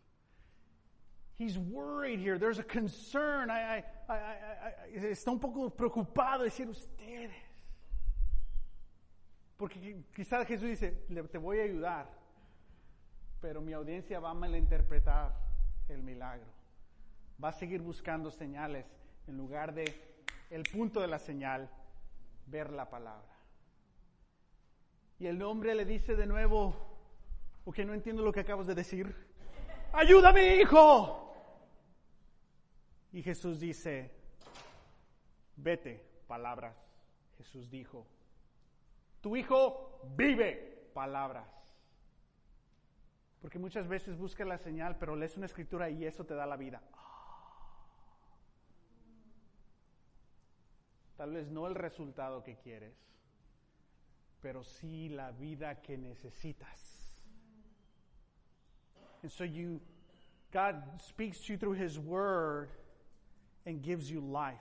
He's 1.42 1.58
worried 1.58 2.20
here. 2.20 2.38
There's 2.38 2.60
a 2.60 2.64
concern. 2.64 3.50
I, 3.50 3.84
I, 4.08 4.14
I, 4.14 5.08
está 5.10 5.32
un 5.32 5.40
poco 5.40 5.72
preocupado 5.72 6.44
decir 6.44 6.70
ustedes. 6.70 7.32
Porque 9.58 10.04
quizás 10.16 10.46
Jesús 10.46 10.70
dice, 10.70 10.92
te 11.32 11.38
voy 11.40 11.60
a 11.60 11.64
ayudar, 11.64 12.06
pero 13.42 13.60
mi 13.60 13.74
audiencia 13.74 14.20
va 14.20 14.30
a 14.30 14.34
malinterpretar 14.36 15.36
el 15.90 16.04
milagro. 16.04 16.46
Va 17.44 17.50
a 17.50 17.54
seguir 17.54 17.82
buscando 17.82 18.30
señales 18.30 18.86
en 19.26 19.36
lugar 19.36 19.74
de 19.74 19.86
el 20.52 20.62
punto 20.62 21.02
de 21.02 21.08
la 21.08 21.18
señal, 21.18 21.68
ver 22.46 22.70
la 22.72 22.88
palabra. 22.88 23.36
Y 25.18 25.26
el 25.26 25.42
hombre 25.42 25.74
le 25.74 25.86
dice 25.86 26.16
de 26.16 26.28
nuevo, 26.28 26.76
ok, 27.66 27.80
no 27.80 27.96
entiendo 27.96 28.22
lo 28.22 28.32
que 28.32 28.42
acabas 28.42 28.68
de 28.68 28.76
decir. 28.76 29.16
Ayúdame, 29.92 30.58
hijo. 30.58 31.30
Y 33.12 33.21
Jesús 33.24 33.60
dice, 33.60 34.12
vete, 35.58 36.04
palabras. 36.28 36.76
Jesús 37.38 37.69
dijo, 37.69 38.06
tu 39.19 39.36
hijo 39.36 40.00
vive, 40.15 40.89
palabras. 40.93 41.47
Porque 43.41 43.60
muchas 43.60 43.88
veces 43.88 44.17
buscas 44.17 44.47
la 44.47 44.58
señal, 44.58 44.97
pero 44.97 45.15
lees 45.15 45.36
una 45.36 45.47
escritura 45.47 45.89
y 45.89 46.06
eso 46.06 46.26
te 46.26 46.36
da 46.36 46.45
la 46.45 46.58
vida. 46.58 46.82
Tal 51.17 51.34
vez 51.34 51.50
no 51.50 51.67
el 51.67 51.76
resultado 51.76 52.43
que 52.43 52.58
quieres, 52.58 52.95
pero 54.41 54.63
sí 54.63 55.10
la 55.10 55.32
vida 55.32 55.82
que 55.82 55.97
necesitas. 55.97 57.02
And 59.21 59.32
so 59.32 59.43
you, 59.43 59.80
God 60.52 61.00
speaks 61.00 61.39
to 61.41 61.54
you 61.54 61.60
through 61.60 61.76
His 61.76 62.00
Word 62.00 62.69
and 63.65 63.82
gives 63.82 64.10
you 64.10 64.19
life. 64.21 64.60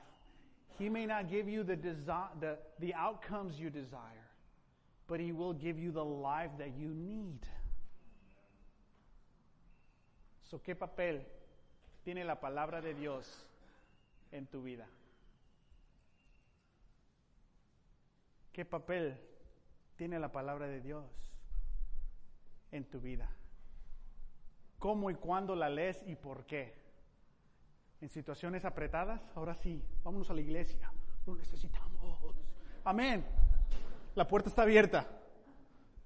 He 0.78 0.88
may 0.88 1.06
not 1.06 1.30
give 1.30 1.48
you 1.48 1.62
the, 1.62 1.76
desi- 1.76 2.40
the, 2.40 2.58
the 2.78 2.94
outcomes 2.94 3.58
you 3.60 3.70
desire, 3.70 4.28
but 5.06 5.20
He 5.20 5.32
will 5.32 5.52
give 5.52 5.78
you 5.78 5.90
the 5.92 6.04
life 6.04 6.50
that 6.58 6.72
you 6.78 6.88
need. 6.88 7.40
So, 10.50 10.58
¿Qué 10.58 10.74
papel 10.74 11.20
tiene 12.02 12.24
la 12.24 12.40
palabra 12.40 12.80
de 12.80 12.94
Dios 12.94 13.26
en 14.32 14.46
tu 14.46 14.62
vida? 14.62 14.86
¿Qué 18.52 18.64
papel 18.64 19.16
tiene 19.96 20.18
la 20.18 20.32
palabra 20.32 20.66
de 20.66 20.80
Dios 20.80 21.04
en 22.72 22.84
tu 22.84 23.00
vida? 23.00 23.28
¿Cómo 24.78 25.10
y 25.10 25.14
cuándo 25.14 25.54
la 25.54 25.68
lees 25.68 26.02
y 26.06 26.16
por 26.16 26.46
qué? 26.46 26.79
En 28.00 28.08
situaciones 28.08 28.64
apretadas, 28.64 29.20
ahora 29.34 29.54
sí, 29.54 29.82
vámonos 30.02 30.30
a 30.30 30.34
la 30.34 30.40
iglesia, 30.40 30.90
lo 31.26 31.34
necesitamos. 31.34 32.34
Amén. 32.84 33.24
La 34.14 34.26
puerta 34.26 34.48
está 34.48 34.62
abierta, 34.62 35.06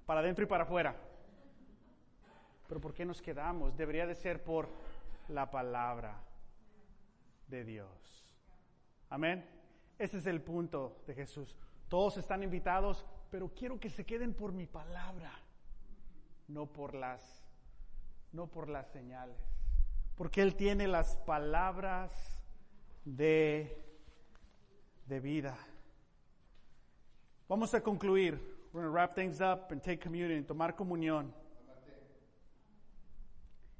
para 0.05 0.21
adentro 0.21 0.45
y 0.45 0.49
para 0.49 0.65
afuera. 0.65 0.97
Pero 2.67 2.81
¿por 2.81 2.95
qué 2.95 3.05
nos 3.05 3.23
quedamos? 3.23 3.77
Debería 3.77 4.07
de 4.07 4.15
ser 4.15 4.43
por 4.43 4.69
la 5.29 5.51
palabra 5.51 6.21
de 7.47 7.65
Dios. 7.65 8.25
Amén. 9.11 9.49
Ese 9.99 10.19
es 10.19 10.27
el 10.27 10.41
punto 10.41 11.03
de 11.07 11.15
Jesús. 11.15 11.57
Todos 11.89 12.17
están 12.17 12.43
invitados, 12.43 13.07
pero 13.31 13.51
quiero 13.55 13.79
que 13.79 13.91
se 13.91 14.05
queden 14.05 14.35
por 14.35 14.53
mi 14.53 14.67
palabra, 14.67 15.33
no 16.49 16.67
por 16.67 16.95
las 16.95 17.45
no 18.33 18.49
por 18.49 18.69
las 18.69 18.89
señales. 18.89 19.54
Porque 20.17 20.43
él 20.43 20.55
tiene 20.55 20.87
las 20.87 21.17
palabras 21.19 22.13
de 23.05 23.85
de 25.07 25.21
vida. 25.21 25.57
Vamos 27.49 27.75
a 27.75 27.83
concluir. 27.83 28.35
We're 28.73 28.83
going 28.83 28.87
to 28.87 28.91
wrap 28.91 29.15
things 29.15 29.41
up 29.41 29.71
and 29.71 29.81
take 29.81 30.01
communion, 30.01 30.45
tomar 30.45 30.75
comunión. 30.75 31.33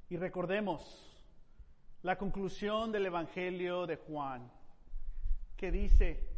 Y 0.09 0.17
recordemos 0.17 0.81
la 2.03 2.17
conclusión 2.17 2.91
del 2.91 3.07
Evangelio 3.07 3.87
de 3.87 3.97
Juan, 3.97 4.49
que 5.57 5.71
dice, 5.71 6.29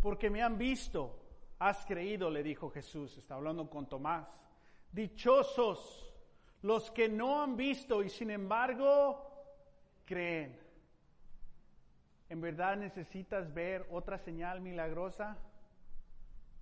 porque 0.00 0.30
me 0.30 0.42
han 0.42 0.56
visto, 0.56 1.20
has 1.58 1.84
creído, 1.84 2.30
le 2.30 2.42
dijo 2.42 2.70
Jesús, 2.70 3.16
está 3.18 3.34
hablando 3.34 3.68
con 3.68 3.86
Tomás, 3.86 4.26
dichosos 4.90 6.07
los 6.62 6.90
que 6.90 7.08
no 7.08 7.42
han 7.42 7.56
visto 7.56 8.02
y 8.02 8.08
sin 8.08 8.30
embargo 8.30 9.24
creen. 10.04 10.58
¿En 12.28 12.40
verdad 12.40 12.76
necesitas 12.76 13.52
ver 13.52 13.86
otra 13.90 14.18
señal 14.18 14.60
milagrosa? 14.60 15.36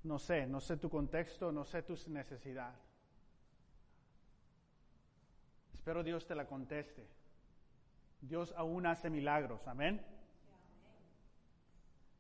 No 0.05 0.19
sé, 0.19 0.47
no 0.47 0.61
sé 0.61 0.77
tu 0.77 0.89
contexto, 0.89 1.51
no 1.51 1.65
sé 1.65 1.83
tu 1.83 1.97
necesidad. 2.09 2.75
Espero 5.75 6.05
Dios 6.05 6.27
te 6.27 6.35
la 6.35 6.47
conteste. 6.47 7.07
Dios 8.21 8.53
aún 8.57 8.87
hace 8.87 9.11
milagros, 9.11 9.67
amén. 9.67 10.05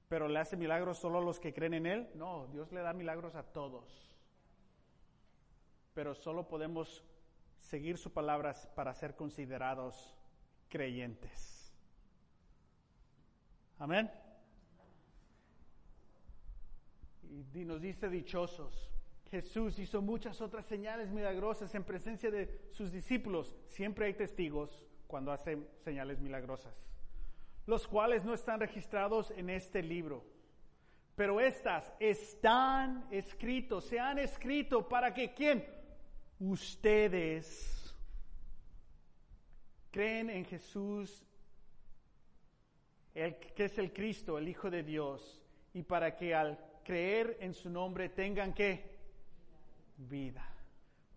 Pero 0.08 0.28
le 0.28 0.38
hace 0.38 0.56
milagros 0.56 0.98
solo 0.98 1.18
a 1.18 1.22
los 1.22 1.40
que 1.40 1.52
creen 1.52 1.74
en 1.74 1.86
Él. 1.86 2.10
No, 2.14 2.46
Dios 2.48 2.70
le 2.72 2.80
da 2.80 2.92
milagros 2.92 3.34
a 3.34 3.42
todos. 3.42 4.16
Pero 5.94 6.14
solo 6.14 6.46
podemos 6.46 7.04
seguir 7.60 7.98
sus 7.98 8.12
palabras 8.12 8.68
para 8.74 8.94
ser 8.94 9.16
considerados 9.16 10.14
creyentes. 10.68 11.72
Amén. 13.78 14.10
Y 17.54 17.64
nos 17.64 17.80
dice 17.80 18.08
dichosos. 18.08 18.90
Jesús 19.30 19.78
hizo 19.78 20.00
muchas 20.00 20.40
otras 20.40 20.66
señales 20.66 21.10
milagrosas 21.10 21.74
en 21.74 21.84
presencia 21.84 22.30
de 22.30 22.68
sus 22.70 22.92
discípulos. 22.92 23.56
Siempre 23.66 24.06
hay 24.06 24.14
testigos 24.14 24.86
cuando 25.06 25.32
hace 25.32 25.58
señales 25.78 26.20
milagrosas, 26.20 26.74
los 27.66 27.86
cuales 27.86 28.24
no 28.24 28.34
están 28.34 28.60
registrados 28.60 29.32
en 29.32 29.50
este 29.50 29.82
libro. 29.82 30.24
Pero 31.16 31.40
estas 31.40 31.92
están 31.98 33.06
escritos, 33.10 33.84
se 33.84 33.98
han 33.98 34.18
escrito 34.18 34.86
para 34.88 35.12
que 35.12 35.32
quién? 35.32 35.66
Ustedes 36.38 37.94
creen 39.90 40.28
en 40.28 40.44
Jesús, 40.44 41.24
el, 43.14 43.36
que 43.36 43.64
es 43.64 43.78
el 43.78 43.92
Cristo, 43.92 44.36
el 44.36 44.48
Hijo 44.48 44.70
de 44.70 44.82
Dios, 44.82 45.42
y 45.72 45.82
para 45.82 46.14
que 46.14 46.34
al 46.34 46.58
creer 46.84 47.38
en 47.40 47.54
su 47.54 47.70
nombre 47.70 48.10
tengan 48.10 48.52
que 48.52 48.96
vida. 49.96 50.46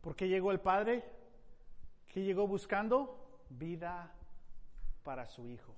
¿Por 0.02 0.16
qué 0.16 0.28
llegó 0.28 0.52
el 0.52 0.62
Padre? 0.62 1.04
¿Qué 2.08 2.24
llegó 2.24 2.48
buscando? 2.48 3.44
Vida 3.50 4.14
para 5.04 5.26
su 5.26 5.48
Hijo. 5.48 5.76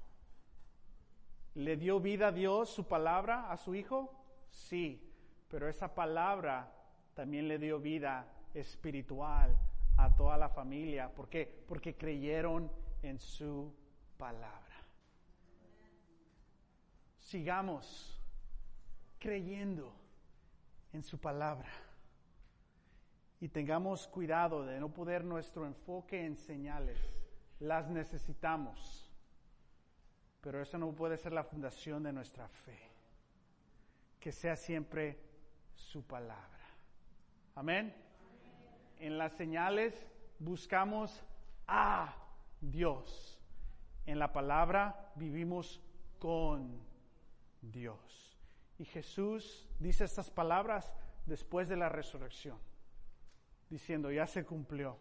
¿Le 1.56 1.76
dio 1.76 2.00
vida 2.00 2.28
a 2.28 2.32
Dios 2.32 2.70
su 2.70 2.88
palabra 2.88 3.52
a 3.52 3.58
su 3.58 3.74
Hijo? 3.74 4.14
Sí, 4.50 5.12
pero 5.50 5.68
esa 5.68 5.94
palabra 5.94 6.72
también 7.16 7.48
le 7.48 7.58
dio 7.58 7.80
vida 7.80 8.26
espiritual 8.54 9.58
a 9.98 10.16
toda 10.16 10.38
la 10.38 10.50
familia. 10.50 11.10
¿Por 11.10 11.30
qué? 11.30 11.64
Porque 11.68 11.96
creyeron 11.96 12.72
en 13.02 13.20
su 13.20 13.74
palabra. 14.18 14.60
Sigamos 17.20 18.20
creyendo 19.20 19.94
en 20.94 21.04
su 21.04 21.20
palabra 21.20 21.70
y 23.40 23.50
tengamos 23.50 24.08
cuidado 24.08 24.66
de 24.66 24.80
no 24.80 24.90
poder 24.90 25.24
nuestro 25.24 25.66
enfoque 25.66 26.26
en 26.26 26.36
señales. 26.36 27.00
Las 27.60 27.90
necesitamos, 27.90 29.10
pero 30.42 30.62
eso 30.62 30.78
no 30.78 30.92
puede 30.92 31.18
ser 31.18 31.34
la 31.34 31.44
fundación 31.44 32.04
de 32.04 32.14
nuestra 32.14 32.48
fe. 32.48 32.80
Que 34.20 34.32
sea 34.32 34.56
siempre 34.56 35.18
su 35.74 36.04
palabra. 36.04 36.60
Amén. 37.56 38.11
En 39.02 39.18
las 39.18 39.34
señales 39.34 40.06
buscamos 40.38 41.24
a 41.66 42.16
Dios. 42.62 43.42
En 44.06 44.20
la 44.20 44.32
palabra 44.32 45.12
vivimos 45.16 45.82
con 46.20 46.80
Dios. 47.64 48.38
Y 48.78 48.86
Jesús 48.86 49.68
dice 49.80 50.04
estas 50.04 50.30
palabras 50.30 50.94
después 51.26 51.68
de 51.68 51.78
la 51.78 51.90
resurrección, 51.90 52.60
diciendo, 53.72 54.12
ya 54.12 54.28
se 54.28 54.46
cumplió. 54.46 55.00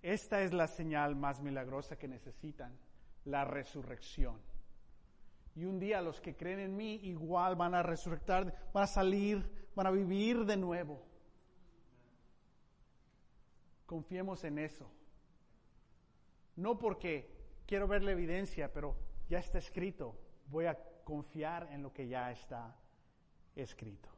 Esta 0.00 0.40
es 0.40 0.54
la 0.54 0.66
señal 0.66 1.16
más 1.16 1.42
milagrosa 1.42 1.98
que 1.98 2.08
necesitan, 2.08 2.78
la 3.26 3.44
resurrección. 3.44 4.40
Y 5.54 5.66
un 5.66 5.78
día 5.78 6.00
los 6.00 6.22
que 6.22 6.34
creen 6.34 6.60
en 6.60 6.74
mí 6.74 6.94
igual 7.02 7.56
van 7.56 7.74
a 7.74 7.82
resurrectar, 7.82 8.70
van 8.72 8.84
a 8.84 8.86
salir, 8.86 9.68
van 9.74 9.86
a 9.86 9.90
vivir 9.90 10.46
de 10.46 10.56
nuevo. 10.56 11.05
Confiemos 13.86 14.42
en 14.44 14.58
eso. 14.58 14.90
No 16.56 16.76
porque 16.78 17.30
quiero 17.66 17.86
ver 17.86 18.02
la 18.02 18.12
evidencia, 18.12 18.72
pero 18.72 18.96
ya 19.28 19.38
está 19.38 19.58
escrito. 19.58 20.16
Voy 20.48 20.66
a 20.66 20.76
confiar 21.04 21.68
en 21.70 21.82
lo 21.82 21.92
que 21.92 22.08
ya 22.08 22.32
está 22.32 22.74
escrito. 23.54 24.08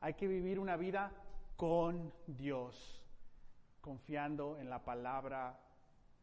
Hay 0.00 0.14
que 0.14 0.28
vivir 0.28 0.58
una 0.58 0.76
vida 0.76 1.12
con 1.56 2.12
Dios, 2.26 3.02
confiando 3.80 4.58
en 4.58 4.70
la 4.70 4.84
palabra 4.84 5.58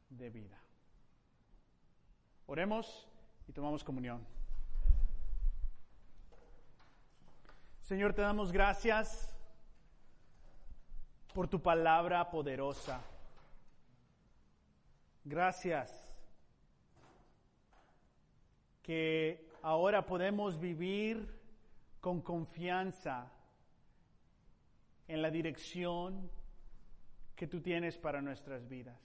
de 0.09 0.29
vida. 0.29 0.57
Oremos 2.45 3.09
y 3.47 3.51
tomamos 3.51 3.83
comunión. 3.83 4.25
Señor, 7.81 8.13
te 8.13 8.21
damos 8.21 8.51
gracias 8.51 9.34
por 11.35 11.49
tu 11.49 11.61
palabra 11.61 12.29
poderosa. 12.31 13.01
Gracias 15.25 16.07
que 18.81 19.45
ahora 19.61 20.05
podemos 20.05 20.57
vivir 20.57 21.27
con 21.99 22.21
confianza 22.21 23.29
en 25.09 25.21
la 25.21 25.29
dirección 25.29 26.31
que 27.35 27.47
tú 27.47 27.59
tienes 27.59 27.97
para 27.97 28.21
nuestras 28.21 28.65
vidas. 28.69 28.97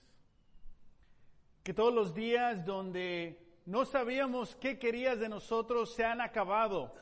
Que 1.65 1.75
todos 1.75 1.93
los 1.93 2.15
días 2.15 2.65
donde 2.65 3.45
no 3.67 3.85
sabíamos 3.85 4.55
qué 4.55 4.79
querías 4.79 5.19
de 5.19 5.29
nosotros 5.29 5.93
se 5.97 6.05
han 6.05 6.21
acabado 6.21 6.95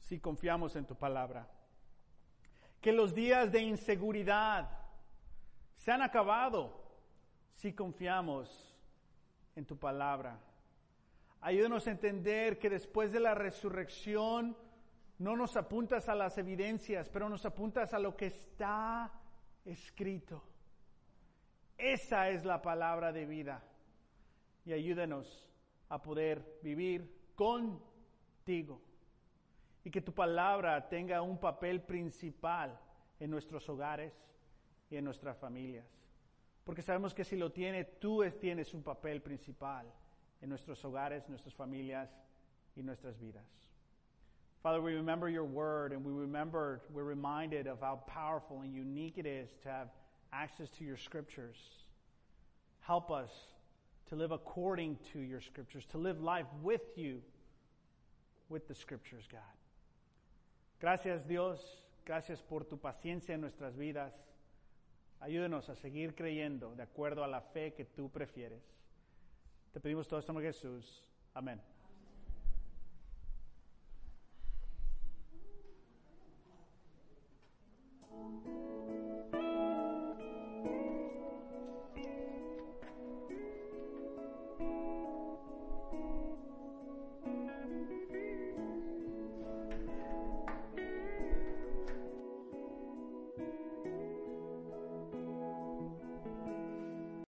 si 0.00 0.20
confiamos 0.20 0.76
en 0.76 0.84
tu 0.84 0.94
palabra. 0.96 1.48
Que 2.80 2.92
los 2.92 3.14
días 3.14 3.50
de 3.50 3.60
inseguridad 3.60 4.70
se 5.74 5.92
han 5.92 6.02
acabado 6.02 6.80
si 7.52 7.72
confiamos 7.72 8.76
en 9.56 9.66
tu 9.66 9.76
palabra. 9.76 10.38
Ayúdanos 11.40 11.86
a 11.86 11.90
entender 11.90 12.58
que 12.58 12.70
después 12.70 13.12
de 13.12 13.20
la 13.20 13.34
resurrección 13.34 14.56
no 15.18 15.36
nos 15.36 15.56
apuntas 15.56 16.08
a 16.08 16.14
las 16.14 16.38
evidencias, 16.38 17.08
pero 17.08 17.28
nos 17.28 17.44
apuntas 17.44 17.92
a 17.92 17.98
lo 17.98 18.16
que 18.16 18.26
está 18.26 19.12
escrito. 19.64 20.42
Esa 21.76 22.28
es 22.30 22.44
la 22.44 22.60
palabra 22.60 23.12
de 23.12 23.26
vida. 23.26 23.62
Y 24.64 24.72
ayúdanos 24.72 25.48
a 25.88 26.02
poder 26.02 26.58
vivir 26.62 27.32
contigo. 27.34 28.80
Y 29.88 29.90
que 29.90 30.02
tu 30.02 30.12
palabra 30.12 30.86
tenga 30.86 31.22
un 31.22 31.38
papel 31.38 31.80
principal 31.80 32.78
en 33.18 33.30
nuestros 33.30 33.66
hogares 33.70 34.12
y 34.90 34.96
en 34.96 35.04
nuestras 35.04 35.38
familias. 35.38 35.86
Porque 36.62 36.82
sabemos 36.82 37.14
que 37.14 37.24
si 37.24 37.36
lo 37.36 37.52
tiene, 37.52 37.84
tú 37.84 38.22
tienes 38.38 38.74
un 38.74 38.82
papel 38.82 39.22
principal 39.22 39.86
en 40.42 40.50
nuestros 40.50 40.84
hogares, 40.84 41.26
nuestras 41.30 41.54
familias 41.54 42.10
y 42.76 42.82
nuestras 42.82 43.18
vidas. 43.18 43.46
Father, 44.62 44.82
we 44.82 44.94
remember 44.94 45.30
your 45.30 45.46
word 45.46 45.94
and 45.94 46.04
we 46.04 46.12
remember, 46.12 46.82
we're 46.92 47.02
reminded 47.02 47.66
of 47.66 47.80
how 47.80 48.02
powerful 48.06 48.60
and 48.60 48.74
unique 48.74 49.16
it 49.16 49.24
is 49.24 49.48
to 49.62 49.70
have 49.70 49.88
access 50.34 50.68
to 50.68 50.84
your 50.84 50.98
scriptures. 50.98 51.56
Help 52.80 53.10
us 53.10 53.30
to 54.10 54.16
live 54.16 54.32
according 54.32 54.98
to 55.14 55.20
your 55.20 55.40
scriptures, 55.40 55.86
to 55.86 55.96
live 55.96 56.20
life 56.20 56.46
with 56.62 56.82
you, 56.94 57.22
with 58.50 58.68
the 58.68 58.74
scriptures, 58.74 59.26
God. 59.32 59.57
Gracias, 60.80 61.26
Dios. 61.26 61.84
Gracias 62.04 62.42
por 62.42 62.64
tu 62.64 62.78
paciencia 62.78 63.34
en 63.34 63.40
nuestras 63.40 63.76
vidas. 63.76 64.14
Ayúdenos 65.20 65.68
a 65.68 65.74
seguir 65.74 66.14
creyendo 66.14 66.74
de 66.74 66.82
acuerdo 66.82 67.24
a 67.24 67.28
la 67.28 67.40
fe 67.40 67.74
que 67.74 67.84
tú 67.84 68.10
prefieres. 68.10 68.62
Te 69.72 69.80
pedimos 69.80 70.06
todo 70.06 70.20
esto 70.20 70.32
en 70.32 70.40
Jesús. 70.40 71.04
Amén. 71.34 71.60